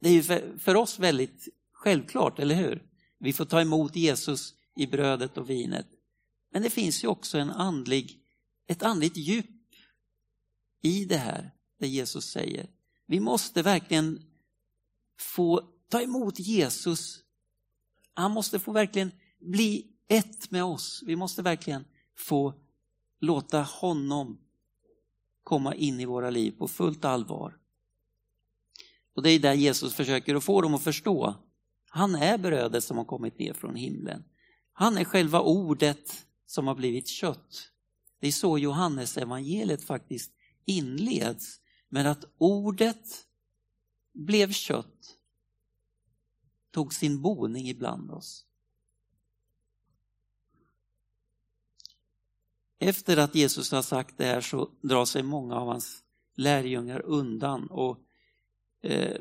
det 0.00 0.08
är 0.08 0.12
ju 0.12 0.22
för, 0.22 0.58
för 0.58 0.74
oss 0.74 0.98
väldigt 0.98 1.48
självklart, 1.72 2.38
eller 2.38 2.54
hur? 2.54 2.82
Vi 3.18 3.32
får 3.32 3.44
ta 3.44 3.60
emot 3.60 3.96
Jesus 3.96 4.54
i 4.76 4.86
brödet 4.86 5.38
och 5.38 5.50
vinet. 5.50 5.86
Men 6.52 6.62
det 6.62 6.70
finns 6.70 7.04
ju 7.04 7.08
också 7.08 7.38
en 7.38 7.50
andlig, 7.50 8.20
ett 8.66 8.82
andligt 8.82 9.16
djup 9.16 9.46
i 10.82 11.04
det 11.04 11.18
här, 11.18 11.50
det 11.78 11.88
Jesus 11.88 12.24
säger. 12.24 12.66
Vi 13.06 13.20
måste 13.20 13.62
verkligen 13.62 14.33
få 15.20 15.62
ta 15.88 16.02
emot 16.02 16.38
Jesus. 16.38 17.20
Han 18.14 18.30
måste 18.30 18.58
få 18.58 18.72
verkligen 18.72 19.10
bli 19.40 19.86
ett 20.08 20.50
med 20.50 20.64
oss. 20.64 21.02
Vi 21.06 21.16
måste 21.16 21.42
verkligen 21.42 21.84
få 22.16 22.54
låta 23.20 23.62
honom 23.62 24.38
komma 25.42 25.74
in 25.74 26.00
i 26.00 26.04
våra 26.04 26.30
liv 26.30 26.50
på 26.58 26.68
fullt 26.68 27.04
allvar. 27.04 27.58
Och 29.14 29.22
det 29.22 29.30
är 29.30 29.38
där 29.38 29.54
Jesus 29.54 29.94
försöker 29.94 30.34
att 30.34 30.44
få 30.44 30.60
dem 30.60 30.74
att 30.74 30.84
förstå. 30.84 31.34
Han 31.88 32.14
är 32.14 32.38
brödet 32.38 32.84
som 32.84 32.98
har 32.98 33.04
kommit 33.04 33.38
ner 33.38 33.52
från 33.52 33.74
himlen. 33.74 34.24
Han 34.72 34.98
är 34.98 35.04
själva 35.04 35.40
ordet 35.40 36.26
som 36.46 36.66
har 36.66 36.74
blivit 36.74 37.08
kött. 37.08 37.70
Det 38.20 38.26
är 38.26 38.32
så 38.32 38.58
Johannes 38.58 39.16
evangeliet 39.16 39.84
faktiskt 39.84 40.32
inleds 40.64 41.60
med 41.88 42.06
att 42.06 42.24
ordet 42.38 43.26
blev 44.14 44.52
kött, 44.52 45.18
tog 46.70 46.94
sin 46.94 47.22
boning 47.22 47.68
ibland 47.68 48.10
oss. 48.10 48.46
Efter 52.78 53.16
att 53.16 53.34
Jesus 53.34 53.72
har 53.72 53.82
sagt 53.82 54.18
det 54.18 54.24
här 54.24 54.40
så 54.40 54.70
drar 54.80 55.04
sig 55.04 55.22
många 55.22 55.54
av 55.54 55.68
hans 55.68 56.02
lärjungar 56.34 57.00
undan 57.00 57.66
och 57.66 57.98
eh, 58.82 59.20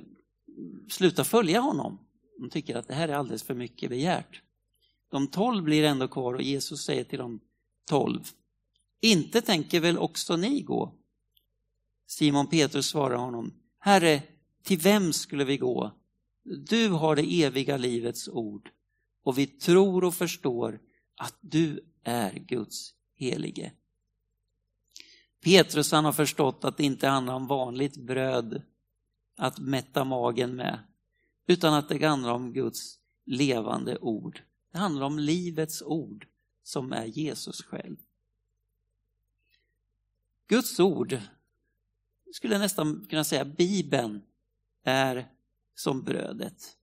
slutar 0.89 1.23
följa 1.23 1.59
honom. 1.59 1.99
De 2.39 2.49
tycker 2.49 2.75
att 2.75 2.87
det 2.87 2.93
här 2.93 3.07
är 3.07 3.13
alldeles 3.13 3.43
för 3.43 3.53
mycket 3.53 3.89
begärt. 3.89 4.41
De 5.09 5.27
tolv 5.27 5.63
blir 5.63 5.83
ändå 5.83 6.07
kvar 6.07 6.33
och 6.33 6.41
Jesus 6.41 6.83
säger 6.83 7.03
till 7.03 7.19
de 7.19 7.39
tolv, 7.85 8.23
inte 9.01 9.41
tänker 9.41 9.79
väl 9.79 9.97
också 9.97 10.35
ni 10.35 10.61
gå? 10.61 10.93
Simon 12.07 12.47
Petrus 12.47 12.87
svarar 12.87 13.15
honom, 13.15 13.53
Herre, 13.79 14.23
till 14.63 14.79
vem 14.79 15.13
skulle 15.13 15.43
vi 15.43 15.57
gå? 15.57 15.91
Du 16.43 16.89
har 16.89 17.15
det 17.15 17.43
eviga 17.43 17.77
livets 17.77 18.27
ord 18.27 18.69
och 19.23 19.37
vi 19.37 19.47
tror 19.47 20.03
och 20.03 20.15
förstår 20.15 20.79
att 21.15 21.35
du 21.41 21.85
är 22.03 22.33
Guds 22.33 22.93
helige. 23.15 23.71
Petrus 25.43 25.91
han 25.91 26.05
har 26.05 26.13
förstått 26.13 26.65
att 26.65 26.77
det 26.77 26.83
inte 26.83 27.07
handlar 27.07 27.33
om 27.33 27.47
vanligt 27.47 27.97
bröd 27.97 28.61
att 29.35 29.59
mätta 29.59 30.03
magen 30.03 30.55
med, 30.55 30.79
utan 31.47 31.73
att 31.73 31.89
det 31.89 32.05
handlar 32.05 32.33
om 32.33 32.53
Guds 32.53 32.99
levande 33.25 33.97
ord. 33.97 34.41
Det 34.71 34.77
handlar 34.77 35.05
om 35.05 35.19
livets 35.19 35.81
ord 35.81 36.27
som 36.63 36.93
är 36.93 37.05
Jesus 37.05 37.63
själv. 37.63 37.97
Guds 40.47 40.79
ord, 40.79 41.17
skulle 42.33 42.53
jag 42.53 42.61
nästan 42.61 43.05
kunna 43.09 43.23
säga 43.23 43.45
Bibeln, 43.45 44.21
är 44.83 45.29
som 45.75 46.03
brödet. 46.03 46.77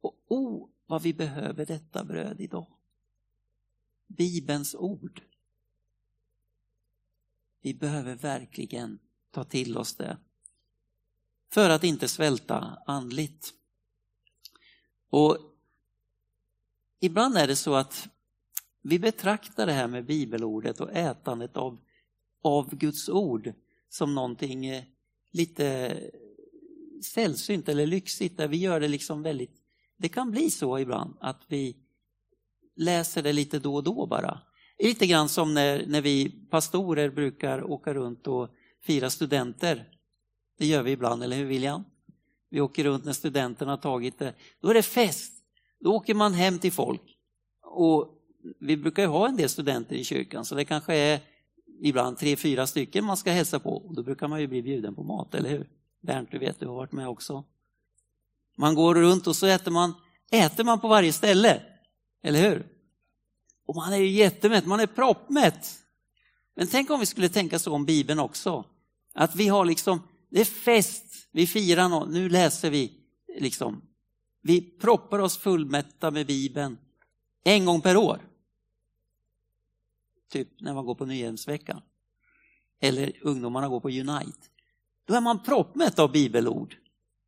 Och 0.00 0.24
oh, 0.28 0.68
vad 0.86 1.02
vi 1.02 1.14
behöver 1.14 1.66
detta 1.66 2.04
bröd 2.04 2.40
idag. 2.40 2.66
Bibelns 4.06 4.74
ord. 4.74 5.22
Vi 7.60 7.74
behöver 7.74 8.14
verkligen 8.14 8.98
ta 9.30 9.44
till 9.44 9.76
oss 9.76 9.96
det. 9.96 10.16
För 11.48 11.70
att 11.70 11.84
inte 11.84 12.08
svälta 12.08 12.82
andligt. 12.86 13.54
Och 15.10 15.38
ibland 17.00 17.36
är 17.36 17.46
det 17.46 17.56
så 17.56 17.74
att 17.74 18.08
vi 18.82 18.98
betraktar 18.98 19.66
det 19.66 19.72
här 19.72 19.88
med 19.88 20.04
bibelordet 20.04 20.80
och 20.80 20.92
ätandet 20.92 21.56
av, 21.56 21.78
av 22.42 22.74
Guds 22.74 23.08
ord 23.08 23.52
som 23.88 24.14
någonting 24.14 24.66
eh, 24.66 24.84
lite 25.30 25.96
sällsynt 27.04 27.68
eller 27.68 27.86
lyxigt 27.86 28.36
där 28.36 28.48
vi 28.48 28.56
gör 28.56 28.80
det 28.80 28.88
liksom 28.88 29.22
väldigt, 29.22 29.56
det 29.96 30.08
kan 30.08 30.30
bli 30.30 30.50
så 30.50 30.78
ibland 30.78 31.16
att 31.20 31.40
vi 31.48 31.76
läser 32.76 33.22
det 33.22 33.32
lite 33.32 33.58
då 33.58 33.74
och 33.74 33.84
då 33.84 34.06
bara. 34.06 34.40
Lite 34.78 35.06
grann 35.06 35.28
som 35.28 35.54
när, 35.54 35.86
när 35.86 36.00
vi 36.00 36.30
pastorer 36.50 37.10
brukar 37.10 37.70
åka 37.70 37.94
runt 37.94 38.26
och 38.26 38.48
fira 38.82 39.10
studenter. 39.10 39.88
Det 40.58 40.66
gör 40.66 40.82
vi 40.82 40.90
ibland, 40.90 41.22
eller 41.22 41.36
hur 41.36 41.44
William? 41.44 41.84
Vi 42.50 42.60
åker 42.60 42.84
runt 42.84 43.04
när 43.04 43.12
studenterna 43.12 43.72
har 43.72 43.76
tagit 43.76 44.18
det. 44.18 44.34
Då 44.60 44.68
är 44.68 44.74
det 44.74 44.82
fest. 44.82 45.32
Då 45.80 45.94
åker 45.94 46.14
man 46.14 46.34
hem 46.34 46.58
till 46.58 46.72
folk. 46.72 47.16
Och 47.62 48.14
vi 48.60 48.76
brukar 48.76 49.02
ju 49.02 49.08
ha 49.08 49.28
en 49.28 49.36
del 49.36 49.48
studenter 49.48 49.96
i 49.96 50.04
kyrkan 50.04 50.44
så 50.44 50.54
det 50.54 50.64
kanske 50.64 50.94
är 50.94 51.20
ibland 51.82 52.18
tre, 52.18 52.36
fyra 52.36 52.66
stycken 52.66 53.04
man 53.04 53.16
ska 53.16 53.30
hälsa 53.30 53.58
på. 53.58 53.76
Och 53.76 53.94
då 53.94 54.02
brukar 54.02 54.28
man 54.28 54.40
ju 54.40 54.46
bli 54.46 54.62
bjuden 54.62 54.94
på 54.94 55.02
mat, 55.02 55.34
eller 55.34 55.50
hur? 55.50 55.68
Bernt, 56.00 56.30
du 56.30 56.38
vet, 56.38 56.60
du 56.60 56.66
har 56.66 56.74
varit 56.74 56.92
med 56.92 57.08
också. 57.08 57.44
Man 58.56 58.74
går 58.74 58.94
runt 58.94 59.26
och 59.26 59.36
så 59.36 59.46
äter 59.46 59.70
man, 59.70 59.94
äter 60.30 60.64
man 60.64 60.80
på 60.80 60.88
varje 60.88 61.12
ställe, 61.12 61.62
eller 62.22 62.50
hur? 62.50 62.66
Och 63.66 63.74
man 63.74 63.92
är 63.92 63.96
ju 63.96 64.08
jättemätt, 64.08 64.66
man 64.66 64.80
är 64.80 64.86
proppmätt. 64.86 65.78
Men 66.56 66.66
tänk 66.66 66.90
om 66.90 67.00
vi 67.00 67.06
skulle 67.06 67.28
tänka 67.28 67.58
så 67.58 67.74
om 67.74 67.84
Bibeln 67.84 68.20
också. 68.20 68.64
Att 69.14 69.36
vi 69.36 69.48
har 69.48 69.64
liksom, 69.64 70.02
det 70.30 70.40
är 70.40 70.44
fest, 70.44 71.28
vi 71.32 71.46
firar 71.46 71.88
något, 71.88 72.08
nu 72.08 72.28
läser 72.28 72.70
vi 72.70 72.92
liksom. 73.38 73.82
Vi 74.42 74.60
proppar 74.60 75.18
oss 75.18 75.38
fullmätta 75.38 76.10
med 76.10 76.26
Bibeln 76.26 76.78
en 77.44 77.64
gång 77.64 77.80
per 77.80 77.96
år. 77.96 78.20
Typ 80.30 80.60
när 80.60 80.74
man 80.74 80.86
går 80.86 80.94
på 80.94 81.06
Nyhemsveckan. 81.06 81.82
Eller 82.80 83.12
ungdomarna 83.22 83.68
går 83.68 83.80
på 83.80 83.88
Unite. 83.88 84.38
Då 85.04 85.14
är 85.14 85.20
man 85.20 85.42
proppmätt 85.42 85.98
av 85.98 86.12
bibelord 86.12 86.76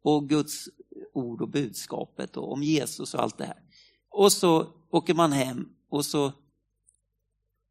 och 0.02 0.28
Guds 0.28 0.68
ord 1.12 1.42
och 1.42 1.48
budskapet 1.48 2.36
och 2.36 2.52
om 2.52 2.62
Jesus 2.62 3.14
och 3.14 3.20
allt 3.20 3.38
det 3.38 3.44
här. 3.44 3.62
Och 4.08 4.32
så 4.32 4.74
åker 4.90 5.14
man 5.14 5.32
hem 5.32 5.68
och 5.88 6.04
så 6.04 6.32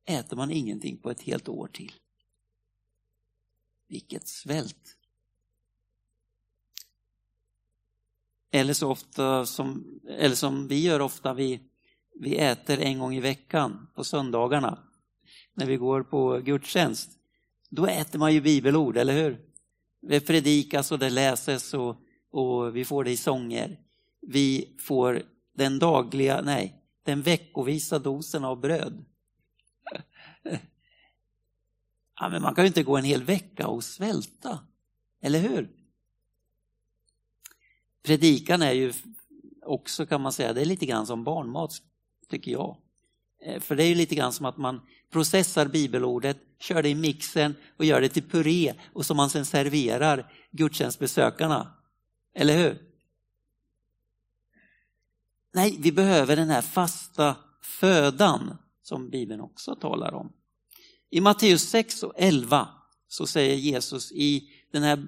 äter 0.06 0.38
man 0.38 0.52
ingenting 0.52 0.98
på 0.98 1.12
ett 1.12 1.22
helt 1.22 1.50
år 1.50 1.68
till. 1.68 1.94
Vilket 3.88 4.28
svält! 4.28 4.98
Eller 8.52 8.74
så 8.74 8.90
ofta 8.90 9.46
som, 9.46 10.00
eller 10.08 10.36
som 10.36 10.68
vi 10.68 10.84
gör 10.84 11.00
ofta, 11.00 11.34
vi, 11.34 11.60
vi 12.20 12.38
äter 12.38 12.80
en 12.80 13.00
gång 13.00 13.16
i 13.16 13.20
veckan 13.20 13.88
på 13.96 14.04
söndagarna 14.04 14.80
när 15.54 15.66
vi 15.66 15.78
går 15.78 16.04
på 16.04 16.38
gudstjänst. 16.38 17.10
Då 17.70 17.86
äter 17.86 18.20
man 18.20 18.34
ju 18.34 18.42
bibelord, 18.42 18.98
eller 18.98 19.14
hur? 19.14 19.51
Det 20.02 20.20
predikas 20.20 20.92
och 20.92 21.00
det 21.00 21.10
läses 21.10 21.74
och, 21.74 21.96
och 22.32 22.76
vi 22.76 22.86
får 22.86 23.04
det 23.04 23.12
i 23.12 23.18
sånger. 23.18 23.80
Vi 24.22 24.78
får 24.80 25.24
den 25.54 25.80
dagliga, 25.80 26.42
nej, 26.42 26.84
den 27.04 27.22
veckovisa 27.22 28.00
dosen 28.00 28.46
av 28.46 28.60
bröd. 28.60 29.06
Ja, 32.20 32.30
men 32.30 32.42
man 32.42 32.56
kan 32.56 32.64
ju 32.64 32.68
inte 32.68 32.84
gå 32.84 32.98
en 32.98 33.04
hel 33.04 33.24
vecka 33.24 33.68
och 33.68 33.84
svälta, 33.84 34.60
eller 35.22 35.40
hur? 35.40 35.70
Predikan 38.04 38.62
är 38.62 38.72
ju 38.72 38.94
också 39.66 40.06
kan 40.06 40.22
man 40.22 40.34
säga, 40.34 40.54
det 40.54 40.62
är 40.62 40.66
lite 40.66 40.86
grann 40.86 41.08
som 41.08 41.24
barnmat 41.24 41.72
tycker 42.30 42.52
jag. 42.52 42.78
Eh, 43.46 43.60
för 43.60 43.76
det 43.76 43.84
är 43.84 43.88
ju 43.88 43.96
lite 43.96 44.16
grann 44.16 44.34
som 44.34 44.46
att 44.46 44.58
man 44.58 44.82
processar 45.12 45.66
bibelordet, 45.66 46.38
kör 46.60 46.84
det 46.84 46.90
i 46.90 46.96
mixen 46.96 47.56
och 47.78 47.86
gör 47.86 48.02
det 48.02 48.10
till 48.10 48.30
puré 48.30 48.74
och 48.94 49.06
som 49.06 49.18
man 49.18 49.30
sen 49.30 49.46
serverar 49.46 50.34
gudstjänstbesökarna. 50.52 51.74
Eller 52.36 52.58
hur? 52.58 52.82
Nej, 55.54 55.78
vi 55.80 55.92
behöver 55.92 56.36
den 56.36 56.50
här 56.50 56.62
fasta 56.62 57.36
födan 57.62 58.58
som 58.82 59.10
Bibeln 59.10 59.42
också 59.42 59.76
talar 59.76 60.14
om. 60.14 60.34
I 61.10 61.22
Matteus 61.22 61.70
6 61.70 62.04
och 62.04 62.14
11 62.16 62.68
så 63.08 63.28
säger 63.28 63.56
Jesus 63.56 64.12
i 64.12 64.50
den 64.72 64.84
här, 64.84 65.06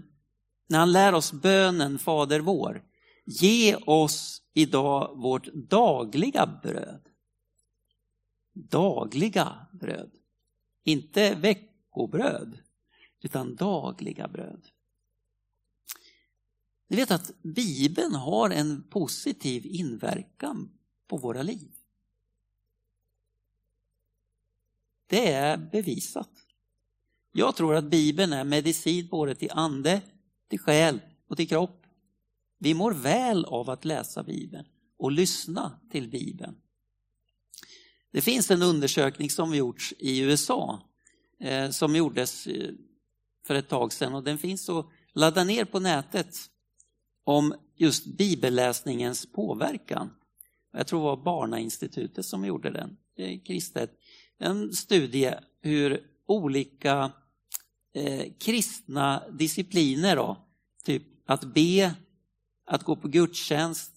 när 0.69 0.79
han 0.79 0.91
lär 0.91 1.13
oss 1.13 1.33
bönen 1.33 1.99
Fader 1.99 2.39
vår, 2.39 2.83
ge 3.25 3.75
oss 3.75 4.41
idag 4.53 5.15
vårt 5.15 5.53
dagliga 5.53 6.59
bröd 6.63 7.01
dagliga 8.53 9.67
bröd. 9.71 10.11
Inte 10.83 11.35
veckobröd, 11.35 12.57
utan 13.21 13.55
dagliga 13.55 14.27
bröd. 14.27 14.67
Ni 16.87 16.95
vet 16.97 17.11
att 17.11 17.31
Bibeln 17.41 18.15
har 18.15 18.49
en 18.49 18.83
positiv 18.89 19.65
inverkan 19.65 20.69
på 21.07 21.17
våra 21.17 21.43
liv. 21.43 21.71
Det 25.07 25.31
är 25.31 25.57
bevisat. 25.57 26.29
Jag 27.31 27.55
tror 27.55 27.75
att 27.75 27.89
Bibeln 27.89 28.33
är 28.33 28.43
medicin 28.43 29.07
både 29.07 29.35
till 29.35 29.51
ande, 29.51 30.01
till 30.47 30.59
själ 30.59 30.99
och 31.27 31.37
till 31.37 31.47
kropp. 31.47 31.85
Vi 32.57 32.73
mår 32.73 32.93
väl 32.93 33.45
av 33.45 33.69
att 33.69 33.85
läsa 33.85 34.23
Bibeln 34.23 34.65
och 34.97 35.11
lyssna 35.11 35.79
till 35.91 36.09
Bibeln. 36.09 36.55
Det 38.13 38.21
finns 38.21 38.51
en 38.51 38.61
undersökning 38.61 39.29
som 39.29 39.55
gjorts 39.55 39.93
i 39.99 40.19
USA 40.19 40.81
eh, 41.39 41.69
som 41.69 41.95
gjordes 41.95 42.47
eh, 42.47 42.71
för 43.47 43.55
ett 43.55 43.69
tag 43.69 43.93
sedan 43.93 44.15
och 44.15 44.23
den 44.23 44.37
finns 44.37 44.69
att 44.69 44.85
ladda 45.13 45.43
ner 45.43 45.65
på 45.65 45.79
nätet 45.79 46.35
om 47.23 47.53
just 47.75 48.05
bibelläsningens 48.05 49.31
påverkan. 49.31 50.09
Jag 50.73 50.87
tror 50.87 50.99
det 50.99 51.05
var 51.05 51.23
Barnainstitutet 51.23 52.25
som 52.25 52.45
gjorde 52.45 52.71
den, 52.71 52.97
eh, 53.17 53.39
kristet. 53.39 53.91
En 54.39 54.73
studie 54.73 55.33
hur 55.61 56.07
olika 56.25 57.11
eh, 57.93 58.31
kristna 58.39 59.23
discipliner, 59.29 60.15
då, 60.15 60.37
typ 60.83 61.03
att 61.25 61.53
be, 61.53 61.95
att 62.65 62.83
gå 62.83 62.95
på 62.95 63.07
gudstjänst, 63.07 63.91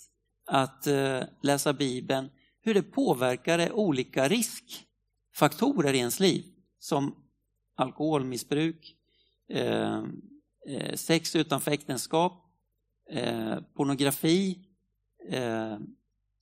att 0.47 0.87
eh, 0.87 1.23
läsa 1.43 1.73
Bibeln, 1.73 2.31
hur 2.67 2.75
det 2.75 2.83
påverkar 2.83 3.73
olika 3.73 4.29
riskfaktorer 4.29 5.95
i 5.95 5.99
ens 5.99 6.21
liv 6.21 6.45
som 6.79 7.15
alkoholmissbruk, 7.75 8.97
eh, 9.49 10.03
eh, 10.69 10.95
sex 10.95 11.37
utanför 11.37 11.71
äktenskap, 11.71 12.33
eh, 13.11 13.57
pornografi, 13.75 14.59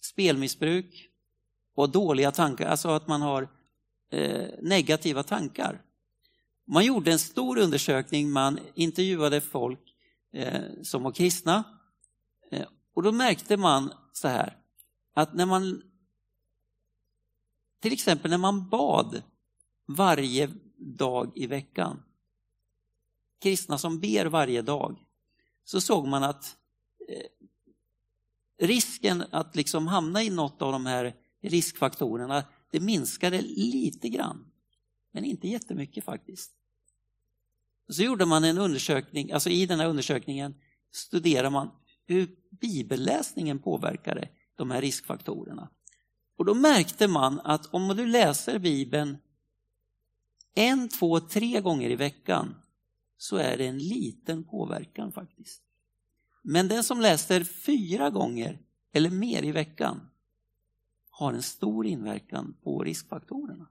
spelmissbruk 0.00 1.08
och 1.74 1.90
dåliga 1.90 2.32
tankar, 2.32 2.66
alltså 2.66 2.88
att 2.88 3.08
man 3.08 3.22
har 3.22 3.48
negativa 4.62 5.22
tankar. 5.22 5.82
Man 6.66 6.84
gjorde 6.84 7.12
en 7.12 7.18
stor 7.18 7.58
undersökning, 7.58 8.30
man 8.30 8.58
intervjuade 8.74 9.40
folk 9.40 9.80
som 10.82 11.02
var 11.02 11.12
kristna 11.12 11.64
och 12.94 13.02
då 13.02 13.12
märkte 13.12 13.56
man 13.56 13.92
så 14.12 14.28
här 14.28 14.56
att 15.14 15.34
när 15.34 15.46
man 15.46 15.82
till 17.84 17.92
exempel 17.92 18.30
när 18.30 18.38
man 18.38 18.68
bad 18.68 19.22
varje 19.86 20.50
dag 20.76 21.32
i 21.34 21.46
veckan, 21.46 22.02
kristna 23.42 23.78
som 23.78 24.00
ber 24.00 24.26
varje 24.26 24.62
dag, 24.62 25.04
så 25.64 25.80
såg 25.80 26.06
man 26.06 26.24
att 26.24 26.56
eh, 27.08 28.66
risken 28.66 29.24
att 29.30 29.56
liksom 29.56 29.86
hamna 29.86 30.22
i 30.22 30.30
något 30.30 30.62
av 30.62 30.72
de 30.72 30.86
här 30.86 31.14
riskfaktorerna, 31.42 32.44
det 32.70 32.80
minskade 32.80 33.42
lite 33.42 34.08
grann. 34.08 34.44
Men 35.12 35.24
inte 35.24 35.48
jättemycket 35.48 36.04
faktiskt. 36.04 36.52
Så 37.88 38.02
gjorde 38.02 38.26
man 38.26 38.44
en 38.44 38.58
undersökning, 38.58 39.32
alltså 39.32 39.50
i 39.50 39.66
den 39.66 39.80
här 39.80 39.86
undersökningen 39.86 40.54
studerar 40.92 41.50
man 41.50 41.70
hur 42.06 42.36
bibelläsningen 42.50 43.58
påverkade 43.58 44.28
de 44.56 44.70
här 44.70 44.80
riskfaktorerna. 44.80 45.68
Och 46.36 46.44
då 46.44 46.54
märkte 46.54 47.08
man 47.08 47.40
att 47.40 47.74
om 47.74 47.88
du 47.88 48.06
läser 48.06 48.58
Bibeln 48.58 49.18
en, 50.54 50.88
två, 50.88 51.20
tre 51.20 51.60
gånger 51.60 51.90
i 51.90 51.96
veckan 51.96 52.54
så 53.16 53.36
är 53.36 53.58
det 53.58 53.66
en 53.66 53.78
liten 53.78 54.44
påverkan 54.44 55.12
faktiskt. 55.12 55.62
Men 56.42 56.68
den 56.68 56.84
som 56.84 57.00
läser 57.00 57.44
fyra 57.44 58.10
gånger 58.10 58.58
eller 58.92 59.10
mer 59.10 59.42
i 59.42 59.52
veckan 59.52 60.10
har 61.10 61.32
en 61.32 61.42
stor 61.42 61.86
inverkan 61.86 62.56
på 62.62 62.82
riskfaktorerna. 62.82 63.68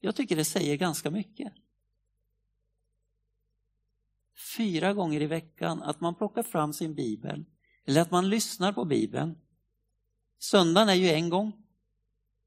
Jag 0.00 0.16
tycker 0.16 0.36
det 0.36 0.44
säger 0.44 0.76
ganska 0.76 1.10
mycket. 1.10 1.52
Fyra 4.56 4.92
gånger 4.92 5.20
i 5.20 5.26
veckan, 5.26 5.82
att 5.82 6.00
man 6.00 6.14
plockar 6.14 6.42
fram 6.42 6.72
sin 6.72 6.94
bibel 6.94 7.44
eller 7.86 8.00
att 8.00 8.10
man 8.10 8.28
lyssnar 8.28 8.72
på 8.72 8.84
Bibeln 8.84 9.34
Söndagen 10.42 10.88
är 10.88 10.94
ju 10.94 11.10
en 11.10 11.28
gång, 11.28 11.52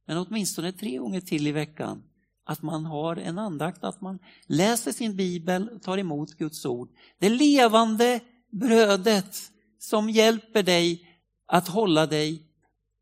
men 0.05 0.17
åtminstone 0.17 0.71
tre 0.71 0.97
gånger 0.97 1.21
till 1.21 1.47
i 1.47 1.51
veckan. 1.51 2.03
Att 2.43 2.61
man 2.61 2.85
har 2.85 3.15
en 3.15 3.37
andakt, 3.37 3.83
att 3.83 4.01
man 4.01 4.19
läser 4.47 4.91
sin 4.91 5.15
bibel 5.15 5.69
och 5.69 5.81
tar 5.81 5.97
emot 5.97 6.33
Guds 6.33 6.65
ord. 6.65 6.89
Det 7.19 7.29
levande 7.29 8.19
brödet 8.51 9.37
som 9.79 10.09
hjälper 10.09 10.63
dig 10.63 11.17
att 11.45 11.67
hålla 11.67 12.05
dig 12.05 12.43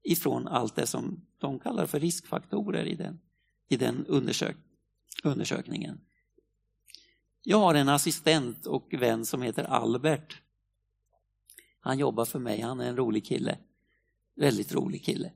ifrån 0.04 0.48
allt 0.48 0.76
det 0.76 0.88
som 0.88 1.26
de 1.38 1.60
kallar 1.60 1.86
för 1.86 2.00
riskfaktorer 2.00 2.86
i 2.86 2.96
den, 2.96 3.20
i 3.70 3.78
den 3.78 4.06
undersök, 4.06 4.58
undersökningen. 5.24 6.02
Jag 7.44 7.60
har 7.60 7.76
en 7.76 7.90
assistent 7.90 8.66
och 8.66 8.94
vän 8.94 9.26
som 9.26 9.42
heter 9.42 9.64
Albert. 9.64 10.42
Han 11.84 12.00
jobbar 12.00 12.26
för 12.26 12.40
mig, 12.40 12.62
han 12.62 12.80
är 12.80 12.90
en 12.90 12.98
rolig 12.98 13.26
kille. 13.26 13.58
Väldigt 14.36 14.74
rolig 14.74 15.06
kille. 15.06 15.32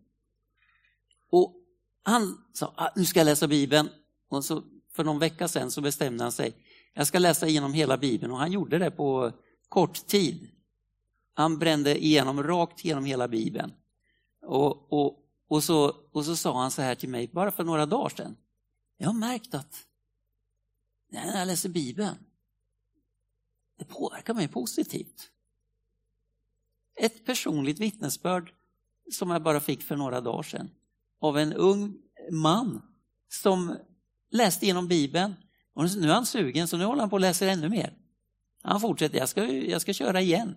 Och 1.30 1.56
han 2.04 2.44
sa, 2.54 2.74
ah, 2.76 2.90
nu 2.96 3.06
ska 3.06 3.20
jag 3.20 3.26
läsa 3.26 3.48
Bibeln. 3.48 3.90
Och 4.30 4.46
så, 4.46 4.64
för 4.92 5.04
någon 5.04 5.20
vecka 5.20 5.48
sedan 5.48 5.72
så 5.72 5.82
bestämde 5.82 6.24
han 6.24 6.32
sig, 6.32 6.56
jag 6.94 7.08
ska 7.08 7.20
läsa 7.20 7.48
igenom 7.48 7.74
hela 7.74 7.98
Bibeln 7.98 8.32
och 8.32 8.38
han 8.38 8.52
gjorde 8.52 8.78
det 8.78 8.92
på 8.92 9.32
kort 9.70 10.08
tid. 10.08 10.50
Han 11.34 11.60
brände 11.60 12.06
igenom, 12.06 12.44
rakt 12.44 12.86
igenom 12.86 13.06
hela 13.06 13.28
Bibeln. 13.28 13.74
Och, 14.42 14.94
och, 14.94 15.20
och, 15.48 15.64
så, 15.64 15.96
och 16.12 16.26
så 16.26 16.36
sa 16.36 16.62
han 16.62 16.72
så 16.72 16.82
här 16.82 16.96
till 16.96 17.10
mig, 17.10 17.28
bara 17.28 17.52
för 17.52 17.64
några 17.64 17.86
dagar 17.86 18.10
sedan. 18.10 18.36
Jag 18.98 19.08
har 19.08 19.14
märkt 19.14 19.54
att 19.54 19.88
när 21.10 21.40
jag 21.40 21.48
läser 21.48 21.70
Bibeln, 21.70 22.16
det 23.78 23.86
påverkar 23.86 24.34
mig 24.34 24.48
positivt. 24.48 25.32
Ett 26.98 27.26
personligt 27.26 27.80
vittnesbörd 27.80 28.54
som 29.12 29.30
jag 29.30 29.44
bara 29.44 29.60
fick 29.60 29.84
för 29.84 29.96
några 29.96 30.22
dagar 30.22 30.44
sedan 30.44 30.70
av 31.20 31.38
en 31.38 31.54
ung 31.54 31.98
man 32.32 32.82
som 33.30 33.76
läste 34.32 34.66
igenom 34.66 34.88
Bibeln 34.88 35.34
och 35.74 35.96
nu 35.96 36.10
är 36.10 36.14
han 36.14 36.26
sugen 36.26 36.68
så 36.68 36.78
nu 36.78 36.86
håller 36.86 37.02
han 37.02 37.10
på 37.10 37.16
att 37.16 37.22
läsa 37.22 37.46
ännu 37.46 37.70
mer. 37.70 37.94
Han 38.64 38.82
fortsätter, 38.82 39.18
jag 39.18 39.30
ska, 39.30 39.46
jag 39.46 39.82
ska 39.82 39.94
köra 39.94 40.22
igen. 40.22 40.56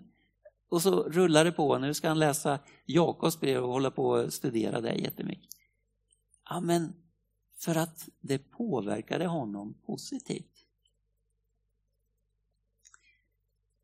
Och 0.69 0.81
så 0.81 1.03
rullar 1.03 1.45
det 1.45 1.51
på, 1.51 1.77
nu 1.77 1.93
ska 1.93 2.07
han 2.07 2.19
läsa 2.19 2.59
Jakobs 2.85 3.39
brev 3.39 3.63
och 3.63 3.71
hålla 3.71 3.91
på 3.91 4.15
att 4.15 4.33
studera 4.33 4.81
det 4.81 4.93
jättemycket. 4.93 5.49
Ja, 6.49 6.59
men 6.59 6.93
för 7.59 7.75
att 7.75 8.09
det 8.19 8.37
påverkade 8.37 9.25
honom 9.25 9.73
positivt. 9.85 10.50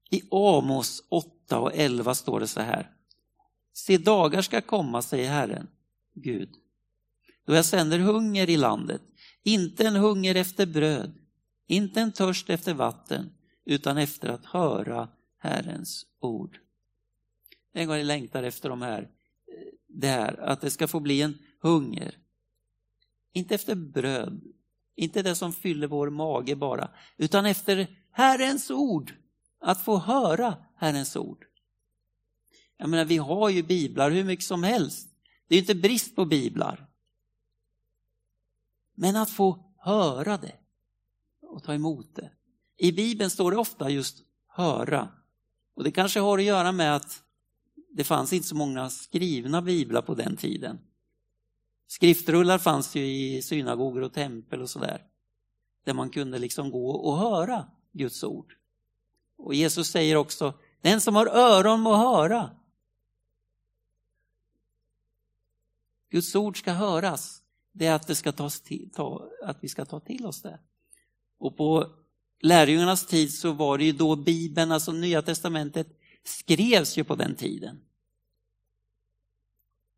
I 0.10 0.22
Amos 0.32 1.04
8 1.10 1.60
och 1.60 1.72
11 1.76 2.16
står 2.16 2.40
det 2.40 2.48
så 2.48 2.62
här. 2.62 2.92
Se 3.74 3.98
dagar 3.98 4.42
ska 4.42 4.62
komma, 4.62 5.02
säger 5.02 5.30
Herren, 5.30 5.68
Gud, 6.14 6.50
då 7.46 7.56
jag 7.56 7.66
sänder 7.66 8.00
hunger 8.00 8.50
i 8.50 8.58
landet, 8.58 9.02
inte 9.44 9.88
en 9.88 9.96
hunger 9.96 10.36
efter 10.36 10.66
bröd, 10.66 11.14
inte 11.68 12.02
en 12.02 12.12
törst 12.12 12.50
efter 12.50 12.74
vatten, 12.74 13.30
utan 13.66 13.98
efter 13.98 14.30
att 14.30 14.46
höra 14.46 15.10
Herrens 15.38 16.06
ord. 16.20 16.58
En 17.74 17.88
gång 17.88 17.98
jag 17.98 18.06
längtar 18.06 18.44
efter 18.44 18.70
de 18.70 18.82
här, 18.82 19.10
det 19.88 20.08
här, 20.08 20.40
att 20.40 20.62
det 20.62 20.70
ska 20.70 20.88
få 20.88 21.00
bli 21.00 21.22
en 21.22 21.38
hunger. 21.62 22.18
Inte 23.34 23.56
efter 23.56 23.76
bröd, 23.76 24.42
inte 24.96 25.22
det 25.22 25.36
som 25.36 25.54
fyller 25.54 25.88
vår 25.88 26.10
mage 26.10 26.56
bara, 26.56 26.90
utan 27.18 27.46
efter 27.46 27.88
Herrens 28.12 28.72
ord. 28.72 29.14
Att 29.68 29.82
få 29.82 29.98
höra 29.98 30.56
Herrens 30.76 31.16
ord. 31.16 31.46
Jag 32.78 32.90
menar, 32.90 33.06
vi 33.06 33.18
har 33.18 33.50
ju 33.50 33.64
biblar 33.64 34.12
hur 34.12 34.24
mycket 34.24 34.46
som 34.46 34.64
helst. 34.64 35.10
Det 35.48 35.56
är 35.56 35.60
inte 35.60 35.76
brist 35.76 36.16
på 36.16 36.26
biblar. 36.26 36.88
Men 38.94 39.16
att 39.16 39.30
få 39.30 39.74
höra 39.78 40.38
det 40.38 40.56
och 41.42 41.64
ta 41.64 41.74
emot 41.74 42.16
det. 42.16 42.32
I 42.78 42.92
Bibeln 42.92 43.30
står 43.30 43.52
det 43.52 43.58
ofta 43.58 43.90
just 43.90 44.24
höra. 44.48 45.10
Och 45.74 45.84
det 45.84 45.92
kanske 45.92 46.20
har 46.20 46.38
att 46.38 46.44
göra 46.44 46.72
med 46.72 46.96
att 46.96 47.24
det 47.92 48.04
fanns 48.04 48.34
inte 48.34 48.48
så 48.48 48.56
många 48.56 48.90
skrivna 48.90 49.62
biblar 49.62 50.02
på 50.02 50.16
den 50.16 50.38
tiden. 50.38 50.80
Skriftrullar 51.88 52.58
fanns 52.58 52.96
ju 52.96 53.06
i 53.06 53.42
synagogor 53.42 54.02
och 54.02 54.14
tempel 54.14 54.62
och 54.62 54.70
sådär. 54.70 55.06
Där 55.84 55.94
man 55.94 56.10
kunde 56.10 56.40
liksom 56.40 56.72
gå 56.72 56.90
och 56.90 57.18
höra 57.18 57.66
Guds 57.92 58.24
ord. 58.24 58.57
Och 59.38 59.54
Jesus 59.54 59.88
säger 59.88 60.16
också, 60.16 60.54
den 60.82 61.02
som 61.02 61.16
har 61.16 61.28
öron 61.28 61.82
må 61.82 61.96
höra. 61.96 62.52
Guds 66.10 66.36
ord 66.36 66.60
ska 66.60 66.72
höras. 66.72 67.42
Det 67.72 67.86
är 67.86 67.94
att, 67.94 68.08
det 68.08 68.16
ska 68.16 68.32
tas 68.32 68.62
till, 68.62 68.90
ta, 68.94 69.30
att 69.44 69.58
vi 69.64 69.70
ska 69.70 69.86
ta 69.86 70.00
till 70.00 70.26
oss 70.26 70.42
det. 70.42 70.60
Och 71.38 71.58
på 71.58 71.92
lärjungarnas 72.42 73.08
tid 73.08 73.34
så 73.34 73.52
var 73.52 73.78
det 73.78 73.86
ju 73.86 73.92
då 73.92 74.16
Bibeln, 74.16 74.72
alltså 74.72 74.92
Nya 74.92 75.22
Testamentet, 75.22 75.88
skrevs 76.24 76.98
ju 76.98 77.04
på 77.04 77.16
den 77.16 77.36
tiden. 77.36 77.80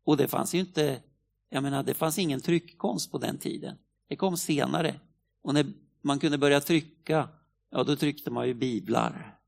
Och 0.04 0.16
det 0.16 0.28
fanns 0.28 0.54
ju 0.54 0.60
inte, 0.60 1.02
jag 1.48 1.62
menar 1.62 1.82
det 1.82 1.94
fanns 1.94 2.18
ingen 2.18 2.40
tryckkonst 2.40 3.10
på 3.10 3.18
den 3.18 3.38
tiden. 3.38 3.76
Det 4.08 4.16
kom 4.16 4.36
senare. 4.36 5.00
Och 5.42 5.54
när 5.54 5.66
man 6.00 6.18
kunde 6.18 6.38
börja 6.38 6.60
trycka, 6.60 7.28
ja 7.70 7.84
då 7.84 7.96
tryckte 7.96 8.30
man 8.30 8.46
ju 8.46 8.54
biblar 8.54 9.38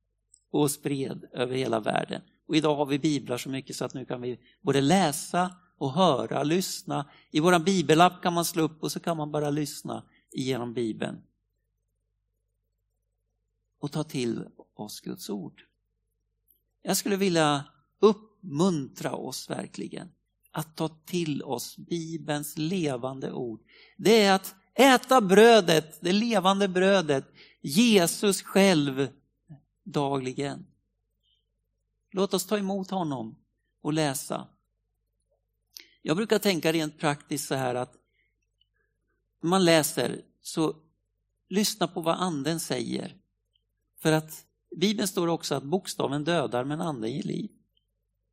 och 0.51 0.71
spred 0.71 1.25
över 1.33 1.57
hela 1.57 1.81
världen. 1.81 2.23
Och 2.47 2.57
idag 2.57 2.77
har 2.77 2.87
vi 2.87 2.99
biblar 2.99 3.39
så 3.39 3.49
mycket 3.49 3.77
så 3.77 3.85
att 3.85 3.95
nu 3.95 4.05
kan 4.05 4.21
vi 4.21 4.41
både 4.61 4.81
läsa 4.81 5.57
och 5.79 5.93
höra, 5.93 6.43
lyssna. 6.43 7.11
I 7.31 7.41
vår 7.41 7.59
bibelapp 7.59 8.23
kan 8.23 8.33
man 8.33 8.45
slå 8.45 8.63
upp 8.63 8.83
och 8.83 8.93
så 8.93 9.01
kan 9.01 9.17
man 9.17 9.31
bara 9.31 9.51
lyssna 9.51 10.05
igenom 10.31 10.75
bibeln. 10.75 11.23
Och 13.81 13.93
ta 13.93 14.05
till 14.05 14.45
oss 14.75 15.01
Guds 15.01 15.31
ord. 15.31 15.63
Jag 16.83 16.97
skulle 16.97 17.17
vilja 17.17 17.65
uppmuntra 18.01 19.13
oss 19.13 19.51
verkligen 19.51 20.09
att 20.51 20.77
ta 20.77 20.89
till 20.89 21.43
oss 21.43 21.77
Bibelns 21.77 22.59
levande 22.59 23.33
ord. 23.33 23.61
Det 23.97 24.23
är 24.23 24.33
att 24.33 24.55
äta 24.75 25.21
brödet, 25.21 25.99
det 26.01 26.13
levande 26.13 26.69
brödet, 26.69 27.25
Jesus 27.63 28.43
själv 28.43 29.09
dagligen. 29.85 30.67
Låt 32.11 32.35
oss 32.35 32.47
ta 32.47 32.59
emot 32.59 32.91
honom 32.91 33.37
och 33.83 33.93
läsa. 33.93 34.49
Jag 36.03 36.17
brukar 36.17 36.39
tänka 36.39 36.73
rent 36.73 36.99
praktiskt 36.99 37.49
så 37.49 37.55
här 37.55 37.75
att 37.75 37.95
när 39.43 39.51
man 39.51 39.65
läser 39.65 40.23
så 40.41 40.77
lyssna 41.49 41.89
på 41.89 42.01
vad 42.01 42.15
anden 42.15 42.61
säger. 42.61 43.17
För 43.99 44.13
att 44.13 44.47
Bibeln 44.77 45.09
står 45.09 45.29
också 45.29 45.55
att 45.55 45.63
bokstaven 45.63 46.25
dödar 46.25 46.65
men 46.65 46.81
anden 46.81 47.13
ger 47.13 47.23
liv. 47.23 47.51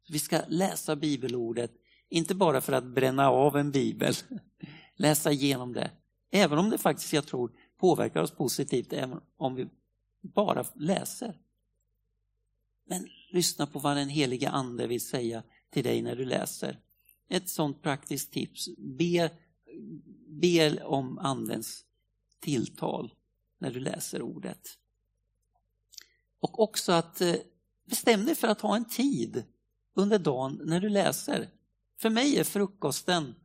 Vi 0.10 0.20
ska 0.20 0.42
läsa 0.48 0.96
bibelordet, 0.96 1.72
inte 2.10 2.36
bara 2.36 2.62
för 2.62 2.74
att 2.74 2.84
bränna 2.84 3.30
av 3.30 3.58
en 3.58 3.72
bibel, 3.72 4.14
läsa 4.96 5.32
igenom 5.32 5.74
det. 5.74 5.92
Även 6.32 6.58
om 6.58 6.70
det 6.70 6.78
faktiskt, 6.78 7.14
jag 7.14 7.28
tror, 7.28 7.52
påverkar 7.80 8.22
oss 8.22 8.32
positivt, 8.32 8.94
även 8.94 9.22
om 9.38 9.56
vi 9.56 9.68
bara 10.22 10.66
läser. 10.76 11.38
Men 12.86 13.08
lyssna 13.32 13.68
på 13.68 13.80
vad 13.80 13.98
den 13.98 14.10
heliga 14.10 14.50
ande 14.50 14.88
vill 14.88 15.02
säga 15.02 15.44
till 15.70 15.84
dig 15.84 16.02
när 16.02 16.16
du 16.16 16.26
läser. 16.26 16.80
Ett 17.28 17.50
sånt 17.50 17.82
praktiskt 17.82 18.32
tips. 18.32 18.70
Be, 18.78 19.32
be 20.28 20.84
om 20.84 21.18
andens 21.18 21.86
tilltal 22.40 23.14
när 23.58 23.72
du 23.72 23.80
läser 23.80 24.22
ordet. 24.22 24.78
Och 26.40 26.60
också 26.60 26.92
att 26.92 27.22
eh, 27.22 27.36
bestäm 27.86 28.26
dig 28.26 28.36
för 28.36 28.48
att 28.48 28.62
ha 28.62 28.76
en 28.76 28.86
tid 28.86 29.44
under 29.94 30.20
dagen 30.20 30.62
när 30.64 30.80
du 30.80 30.90
läser. 30.90 31.50
För 31.98 32.10
mig 32.10 32.38
är 32.38 32.44
frukosten 32.44 33.36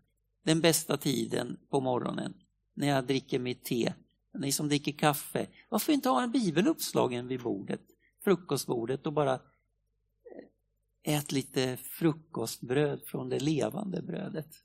den 0.43 0.61
bästa 0.61 0.97
tiden 0.97 1.57
på 1.71 1.81
morgonen 1.81 2.35
när 2.75 2.89
jag 2.89 3.07
dricker 3.07 3.39
mitt 3.39 3.65
te. 3.65 3.93
Ni 4.35 4.53
som 4.53 4.69
dricker 4.69 4.93
kaffe, 4.93 5.47
varför 5.69 5.93
inte 5.93 6.09
ha 6.09 6.23
en 6.23 6.31
bibel 6.31 6.67
uppslagen 6.67 7.29
vid 7.29 7.41
bordet, 7.41 7.81
frukostbordet 8.25 9.07
och 9.07 9.13
bara 9.13 9.35
eh, 9.35 11.15
ät 11.15 11.33
lite 11.33 11.77
frukostbröd 11.77 13.03
från 13.07 13.29
det 13.29 13.41
levande 13.41 14.03
brödet. 14.03 14.65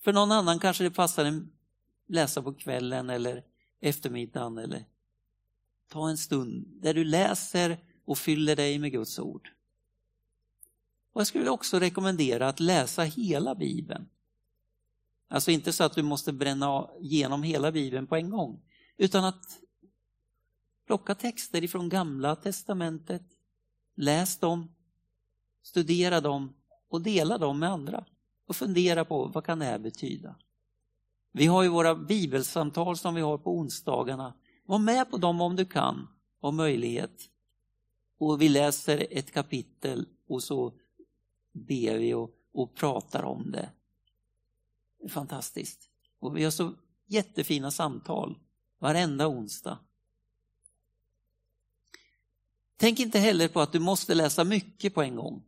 För 0.00 0.12
någon 0.12 0.32
annan 0.32 0.58
kanske 0.58 0.84
det 0.84 0.90
passar 0.90 1.24
att 1.24 1.42
läsa 2.06 2.42
på 2.42 2.54
kvällen 2.54 3.10
eller 3.10 3.44
eftermiddagen 3.80 4.58
eller 4.58 4.84
ta 5.88 6.08
en 6.08 6.18
stund 6.18 6.66
där 6.82 6.94
du 6.94 7.04
läser 7.04 7.78
och 8.04 8.18
fyller 8.18 8.56
dig 8.56 8.78
med 8.78 8.92
Guds 8.92 9.18
ord. 9.18 9.50
Och 11.12 11.20
jag 11.20 11.26
skulle 11.26 11.50
också 11.50 11.78
rekommendera 11.78 12.48
att 12.48 12.60
läsa 12.60 13.02
hela 13.02 13.54
Bibeln. 13.54 14.08
Alltså 15.32 15.50
inte 15.50 15.72
så 15.72 15.84
att 15.84 15.94
du 15.94 16.02
måste 16.02 16.32
bränna 16.32 16.88
igenom 17.00 17.42
hela 17.42 17.72
Bibeln 17.72 18.06
på 18.06 18.16
en 18.16 18.30
gång, 18.30 18.60
utan 18.96 19.24
att 19.24 19.60
plocka 20.86 21.14
texter 21.14 21.64
ifrån 21.64 21.88
Gamla 21.88 22.36
Testamentet, 22.36 23.22
läs 23.96 24.38
dem, 24.38 24.74
studera 25.62 26.20
dem 26.20 26.54
och 26.88 27.02
dela 27.02 27.38
dem 27.38 27.58
med 27.58 27.70
andra 27.70 28.04
och 28.46 28.56
fundera 28.56 29.04
på 29.04 29.30
vad 29.34 29.44
kan 29.44 29.58
det 29.58 29.64
här 29.64 29.78
betyda. 29.78 30.36
Vi 31.32 31.46
har 31.46 31.62
ju 31.62 31.68
våra 31.68 31.94
bibelsamtal 31.94 32.96
som 32.96 33.14
vi 33.14 33.20
har 33.20 33.38
på 33.38 33.58
onsdagarna. 33.58 34.34
Var 34.66 34.78
med 34.78 35.10
på 35.10 35.16
dem 35.16 35.40
om 35.40 35.56
du 35.56 35.64
kan 35.64 36.08
och 36.40 36.54
möjlighet. 36.54 37.30
Och 38.18 38.42
vi 38.42 38.48
läser 38.48 39.06
ett 39.10 39.32
kapitel 39.32 40.06
och 40.28 40.42
så 40.42 40.72
ber 41.52 41.98
vi 41.98 42.14
och, 42.14 42.30
och 42.52 42.74
pratar 42.74 43.22
om 43.22 43.50
det 43.50 43.70
det 45.02 45.06
är 45.06 45.10
fantastiskt. 45.10 45.90
Och 46.18 46.36
vi 46.36 46.44
har 46.44 46.50
så 46.50 46.74
jättefina 47.06 47.70
samtal 47.70 48.38
varenda 48.78 49.28
onsdag. 49.28 49.78
Tänk 52.76 53.00
inte 53.00 53.18
heller 53.18 53.48
på 53.48 53.60
att 53.60 53.72
du 53.72 53.78
måste 53.78 54.14
läsa 54.14 54.44
mycket 54.44 54.94
på 54.94 55.02
en 55.02 55.16
gång. 55.16 55.44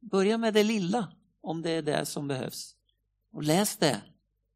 Börja 0.00 0.38
med 0.38 0.54
det 0.54 0.62
lilla, 0.62 1.12
om 1.40 1.62
det 1.62 1.70
är 1.70 1.82
det 1.82 2.06
som 2.06 2.28
behövs. 2.28 2.76
Och 3.30 3.42
läs 3.42 3.76
det, 3.76 4.02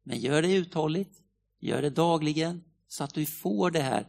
men 0.03 0.19
gör 0.19 0.41
det 0.41 0.53
uthålligt, 0.53 1.23
gör 1.59 1.81
det 1.81 1.89
dagligen 1.89 2.63
så 2.87 3.03
att 3.03 3.13
du 3.13 3.25
får 3.25 3.71
det 3.71 3.81
här 3.81 4.07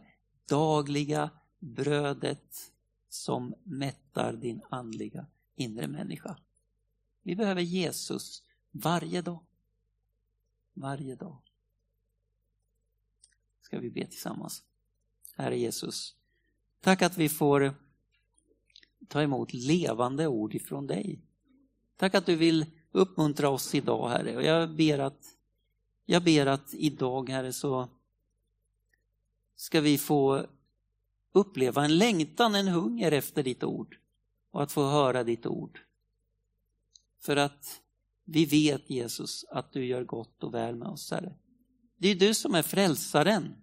dagliga 0.49 1.29
brödet 1.59 2.71
som 3.09 3.55
mättar 3.63 4.33
din 4.33 4.61
andliga 4.69 5.25
inre 5.55 5.87
människa. 5.87 6.37
Vi 7.23 7.35
behöver 7.35 7.61
Jesus 7.61 8.43
varje 8.71 9.21
dag. 9.21 9.39
Varje 10.73 11.15
dag. 11.15 11.37
Ska 13.61 13.79
vi 13.79 13.89
be 13.89 14.07
tillsammans. 14.07 14.63
Herre 15.35 15.57
Jesus, 15.57 16.15
tack 16.81 17.01
att 17.01 17.17
vi 17.17 17.29
får 17.29 17.73
ta 19.07 19.21
emot 19.21 19.53
levande 19.53 20.27
ord 20.27 20.55
ifrån 20.55 20.87
dig. 20.87 21.19
Tack 21.97 22.15
att 22.15 22.25
du 22.25 22.35
vill 22.35 22.65
uppmuntra 22.91 23.49
oss 23.49 23.75
idag, 23.75 24.09
Herre. 24.09 24.35
Och 24.35 24.43
jag 24.43 24.75
ber 24.75 24.99
att, 24.99 25.37
jag 26.05 26.23
ber 26.23 26.45
att 26.45 26.73
idag, 26.73 27.29
Herre, 27.29 27.53
så 27.53 27.89
ska 29.55 29.81
vi 29.81 29.97
få 29.97 30.45
uppleva 31.31 31.85
en 31.85 31.97
längtan, 31.97 32.55
en 32.55 32.67
hunger 32.67 33.11
efter 33.11 33.43
ditt 33.43 33.63
ord 33.63 33.97
och 34.51 34.63
att 34.63 34.71
få 34.71 34.83
höra 34.83 35.23
ditt 35.23 35.45
ord. 35.45 35.79
För 37.19 37.35
att 37.35 37.81
vi 38.31 38.45
vet, 38.45 38.89
Jesus, 38.89 39.45
att 39.49 39.73
du 39.73 39.85
gör 39.85 40.03
gott 40.03 40.43
och 40.43 40.53
väl 40.53 40.75
med 40.75 40.87
oss, 40.87 41.11
Herre. 41.11 41.35
Det 41.97 42.09
är 42.09 42.15
du 42.15 42.33
som 42.33 42.55
är 42.55 42.61
frälsaren. 42.61 43.55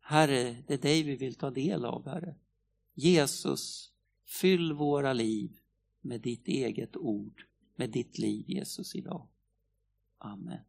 Herre, 0.00 0.56
det 0.66 0.74
är 0.74 0.78
dig 0.78 1.02
vi 1.02 1.16
vill 1.16 1.34
ta 1.34 1.50
del 1.50 1.84
av, 1.84 2.08
Herre. 2.08 2.34
Jesus, 2.94 3.92
fyll 4.26 4.72
våra 4.72 5.12
liv 5.12 5.58
med 6.00 6.20
ditt 6.20 6.48
eget 6.48 6.96
ord, 6.96 7.46
med 7.76 7.90
ditt 7.90 8.18
liv, 8.18 8.44
Jesus, 8.48 8.94
idag. 8.94 9.28
Amen. 10.18 10.64